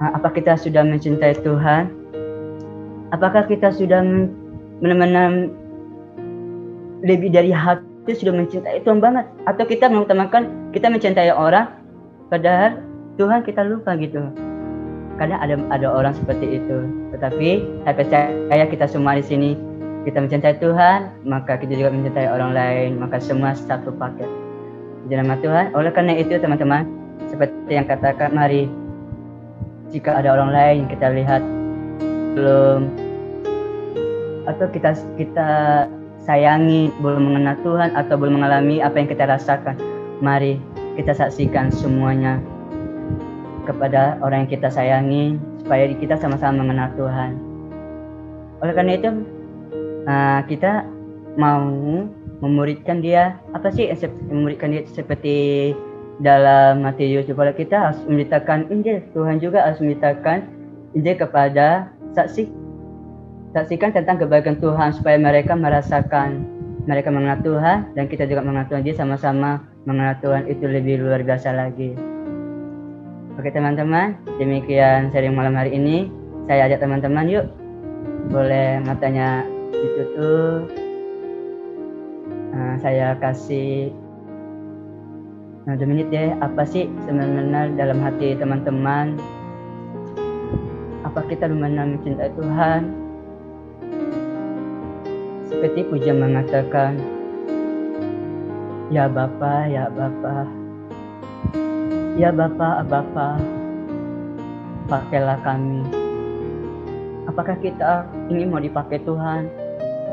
uh, 0.00 0.10
apa 0.16 0.32
kita 0.32 0.56
sudah 0.56 0.86
mencintai 0.86 1.36
Tuhan? 1.44 1.92
Apakah 3.12 3.44
kita 3.44 3.68
sudah 3.68 4.00
benar-benar 4.80 5.52
lebih 7.04 7.30
dari 7.30 7.52
hati 7.52 8.12
sudah 8.16 8.32
mencintai 8.32 8.80
Tuhan 8.80 9.02
banget? 9.02 9.28
Atau 9.44 9.68
kita 9.68 9.92
mengutamakan 9.92 10.72
kita 10.72 10.88
mencintai 10.88 11.34
orang 11.36 11.68
padahal 12.32 12.80
Tuhan 13.20 13.44
kita 13.44 13.62
lupa 13.62 13.94
gitu 14.00 14.43
kadang 15.16 15.38
ada 15.40 15.54
ada 15.70 15.86
orang 15.88 16.14
seperti 16.14 16.60
itu. 16.60 16.78
Tetapi 17.14 17.48
saya 17.86 17.94
percaya 17.94 18.64
kita 18.68 18.86
semua 18.90 19.16
di 19.18 19.24
sini. 19.24 19.50
Kita 20.04 20.20
mencintai 20.20 20.60
Tuhan 20.60 21.24
maka 21.24 21.56
kita 21.56 21.72
juga 21.74 21.90
mencintai 21.94 22.28
orang 22.28 22.52
lain. 22.52 22.90
Maka 23.00 23.18
semua 23.22 23.56
satu 23.56 23.94
paket. 23.96 24.28
Di 25.08 25.14
nama 25.16 25.38
Tuhan. 25.40 25.72
Oleh 25.72 25.90
karena 25.94 26.16
itu 26.16 26.36
teman-teman 26.36 26.84
seperti 27.32 27.72
yang 27.72 27.88
katakan 27.88 28.34
mari 28.34 28.68
jika 29.90 30.18
ada 30.18 30.34
orang 30.34 30.50
lain 30.52 30.80
kita 30.90 31.06
lihat 31.12 31.42
belum. 32.36 32.80
Atau 34.44 34.68
kita 34.76 34.92
kita 35.16 35.50
sayangi 36.24 36.92
belum 37.00 37.32
mengenal 37.32 37.56
Tuhan 37.64 37.96
atau 37.96 38.14
belum 38.20 38.40
mengalami 38.40 38.84
apa 38.84 39.00
yang 39.00 39.08
kita 39.08 39.24
rasakan. 39.24 39.76
Mari 40.20 40.60
kita 40.94 41.16
saksikan 41.16 41.72
semuanya 41.74 42.38
kepada 43.64 44.20
orang 44.20 44.46
yang 44.46 44.52
kita 44.60 44.68
sayangi 44.68 45.40
supaya 45.64 45.88
kita 45.92 46.20
sama-sama 46.20 46.62
mengenal 46.64 46.92
Tuhan. 46.94 47.30
Oleh 48.60 48.74
karena 48.76 48.92
itu 48.96 49.10
uh, 50.08 50.40
kita 50.46 50.84
mau 51.34 51.64
memuridkan 52.44 53.00
dia 53.00 53.40
apa 53.56 53.72
sih 53.72 53.90
memuridkan 54.28 54.70
dia 54.70 54.82
seperti 54.86 55.72
dalam 56.22 56.86
Matius 56.86 57.26
supaya 57.26 57.50
kita 57.50 57.90
harus 57.90 57.98
memberitakan 58.06 58.70
Injil 58.70 59.02
Tuhan 59.16 59.42
juga 59.42 59.66
harus 59.66 59.82
memberitakan 59.82 60.46
Injil 60.94 61.16
kepada 61.18 61.90
saksi 62.14 62.46
saksikan 63.54 63.90
tentang 63.94 64.22
kebaikan 64.22 64.60
Tuhan 64.62 64.94
supaya 64.94 65.18
mereka 65.18 65.58
merasakan 65.58 66.46
mereka 66.84 67.08
mengenal 67.10 67.40
Tuhan 67.42 67.96
dan 67.96 68.04
kita 68.06 68.28
juga 68.28 68.44
mengenal 68.44 68.68
Tuhan 68.70 68.82
dia 68.84 68.94
sama-sama 68.94 69.64
mengenal 69.88 70.20
Tuhan 70.20 70.46
itu 70.46 70.64
lebih 70.68 71.00
luar 71.00 71.24
biasa 71.24 71.50
lagi. 71.50 72.13
Oke 73.34 73.50
teman-teman, 73.50 74.14
demikian 74.38 75.10
sharing 75.10 75.34
malam 75.34 75.58
hari 75.58 75.74
ini. 75.74 76.06
Saya 76.46 76.70
ajak 76.70 76.86
teman-teman 76.86 77.26
yuk, 77.26 77.50
boleh 78.30 78.78
matanya 78.86 79.42
ditutup. 79.74 80.70
Nah, 82.54 82.78
saya 82.78 83.18
kasih 83.18 83.90
nah, 85.66 85.74
dua 85.74 85.88
menit 85.90 86.14
ya. 86.14 86.38
Apa 86.38 86.62
sih 86.62 86.86
sebenarnya 87.02 87.74
dalam 87.74 87.98
hati 88.06 88.38
teman-teman? 88.38 89.18
Apa 91.02 91.26
kita 91.26 91.50
benar 91.50 91.90
mencintai 91.90 92.30
Tuhan? 92.38 92.80
Seperti 95.50 95.90
puja 95.90 96.14
mengatakan, 96.14 97.02
Ya 98.94 99.10
Bapa, 99.10 99.66
ya 99.66 99.90
Bapa, 99.90 100.46
Ya 102.14 102.30
Bapak, 102.30 102.86
Bapak, 102.86 103.42
pakailah 104.86 105.34
kami. 105.42 105.82
Apakah 107.26 107.58
kita 107.58 108.06
ingin 108.30 108.54
mau 108.54 108.62
dipakai 108.62 109.02
Tuhan? 109.02 109.50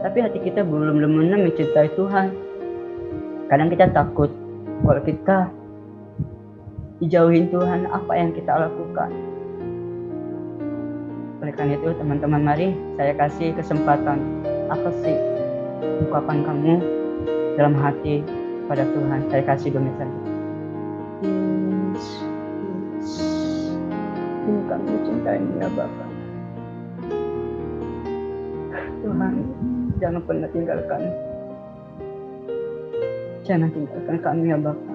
Tapi 0.02 0.18
hati 0.18 0.42
kita 0.42 0.66
belum 0.66 0.98
benar 0.98 1.46
mencintai 1.46 1.94
Tuhan. 1.94 2.34
Kadang 3.54 3.70
kita 3.70 3.94
takut 3.94 4.34
kalau 4.82 5.02
kita 5.06 5.54
dijauhin 7.06 7.54
Tuhan, 7.54 7.86
apa 7.86 8.18
yang 8.18 8.34
kita 8.34 8.50
lakukan? 8.50 9.14
Oleh 11.46 11.54
karena 11.54 11.78
itu, 11.78 11.94
teman-teman, 12.02 12.42
mari 12.42 12.74
saya 12.98 13.14
kasih 13.14 13.54
kesempatan. 13.54 14.18
Apa 14.74 14.90
sih 15.06 15.14
ungkapan 16.10 16.50
kamu 16.50 16.82
dalam 17.62 17.78
hati 17.78 18.26
pada 18.66 18.90
Tuhan? 18.90 19.30
Saya 19.30 19.46
kasih 19.46 19.70
menit 19.78 20.02
kami 24.72 24.88
mencintaimu 24.88 25.52
ya 25.60 25.68
Bapa. 25.76 26.06
Tuhan, 29.04 29.34
jangan 30.00 30.22
pernah 30.24 30.48
tinggalkan. 30.56 31.02
Jangan 33.44 33.70
tinggalkan 33.76 34.18
kami 34.24 34.56
ya 34.56 34.58
Bapa. 34.64 34.94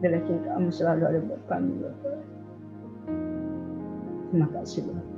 Bila 0.00 0.16
cintamu 0.24 0.72
selalu 0.72 1.02
ada 1.04 1.20
buat 1.20 1.42
kami 1.44 1.76
Bapa. 1.76 2.12
Terima 4.32 4.48
kasih 4.48 4.80
Bapa. 4.88 5.14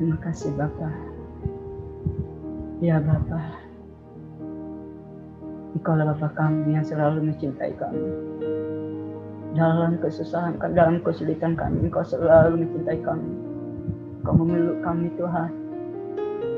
Terima 0.00 0.16
kasih 0.24 0.50
Bapa. 0.56 0.88
Ya 2.80 2.96
Bapa. 3.04 3.40
Engkaulah 5.76 6.16
Bapa 6.16 6.32
kami 6.32 6.72
yang 6.72 6.86
selalu 6.88 7.28
mencintai 7.28 7.76
kami 7.76 8.08
dalam 9.56 9.96
kesusahan, 10.02 10.60
dalam 10.76 11.00
kesulitan 11.00 11.56
kami, 11.56 11.88
Engkau 11.88 12.04
selalu 12.04 12.66
mencintai 12.66 13.00
kami. 13.00 13.32
Engkau 14.20 14.34
memeluk 14.36 14.78
kami 14.84 15.08
Tuhan. 15.16 15.50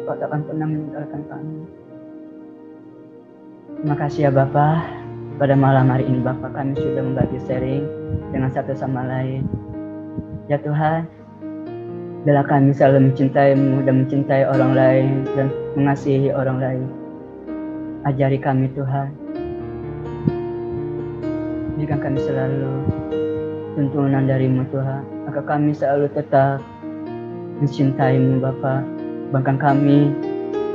Engkau 0.02 0.14
tak 0.18 0.26
akan 0.32 0.42
pernah 0.48 0.66
meninggalkan 0.66 1.22
kami. 1.30 1.58
Terima 3.78 3.96
kasih 3.96 4.20
ya 4.26 4.30
Bapak. 4.34 4.82
Pada 5.38 5.54
malam 5.56 5.88
hari 5.88 6.04
ini 6.04 6.20
Bapak 6.20 6.52
kami 6.52 6.76
sudah 6.76 7.00
membagi 7.00 7.38
sharing 7.46 7.86
dengan 8.34 8.50
satu 8.50 8.74
sama 8.74 9.06
lain. 9.06 9.46
Ya 10.50 10.58
Tuhan, 10.58 11.06
bila 12.26 12.42
kami 12.44 12.74
selalu 12.74 13.08
mencintaimu 13.08 13.86
dan 13.86 14.04
mencintai 14.04 14.44
orang 14.44 14.72
lain 14.74 15.24
dan 15.38 15.48
mengasihi 15.78 16.34
orang 16.34 16.58
lain. 16.58 16.84
Ajari 18.04 18.36
kami 18.36 18.68
Tuhan 18.74 19.29
jika 21.80 21.96
kami 21.96 22.20
selalu 22.20 22.72
tuntunan 23.74 24.28
darimu 24.28 24.68
Tuhan. 24.68 25.02
Maka 25.24 25.40
kami 25.48 25.72
selalu 25.72 26.12
tetap 26.12 26.60
mencintaimu 27.64 28.44
Bapa. 28.44 28.84
Bahkan 29.32 29.56
kami 29.56 30.12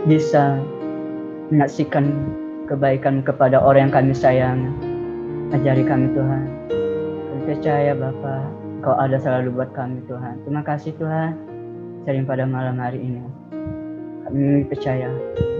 bisa 0.09 0.57
menyaksikan 1.53 2.09
kebaikan 2.65 3.21
kepada 3.21 3.61
orang 3.61 3.89
yang 3.89 3.93
kami 3.93 4.13
sayang. 4.17 4.73
Ajari 5.53 5.85
kami 5.85 6.09
Tuhan. 6.17 6.45
Kami 7.29 7.41
percaya 7.45 7.93
Bapa 7.93 8.65
Kau 8.85 8.93
ada 8.93 9.17
selalu 9.17 9.49
buat 9.57 9.73
kami 9.73 10.01
Tuhan. 10.05 10.45
Terima 10.45 10.61
kasih 10.61 10.93
Tuhan. 11.01 11.33
Sering 12.05 12.29
pada 12.29 12.45
malam 12.45 12.77
hari 12.77 13.01
ini 13.01 13.25
kami 14.25 14.65
percaya 14.65 15.09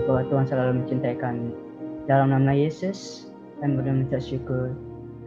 bahwa 0.10 0.25
Tuhan 0.29 0.45
selalu 0.45 0.71
mencintai 0.81 1.17
kami. 1.17 1.53
Dalam 2.05 2.34
nama 2.34 2.53
Yesus 2.53 3.29
kami 3.62 3.81
berdoa 3.81 3.97
minta 3.97 4.21
syukur 4.21 4.77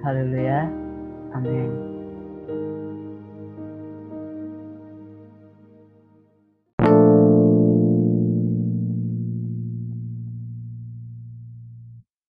Haleluya. 0.03 0.71
Amin. 1.35 1.98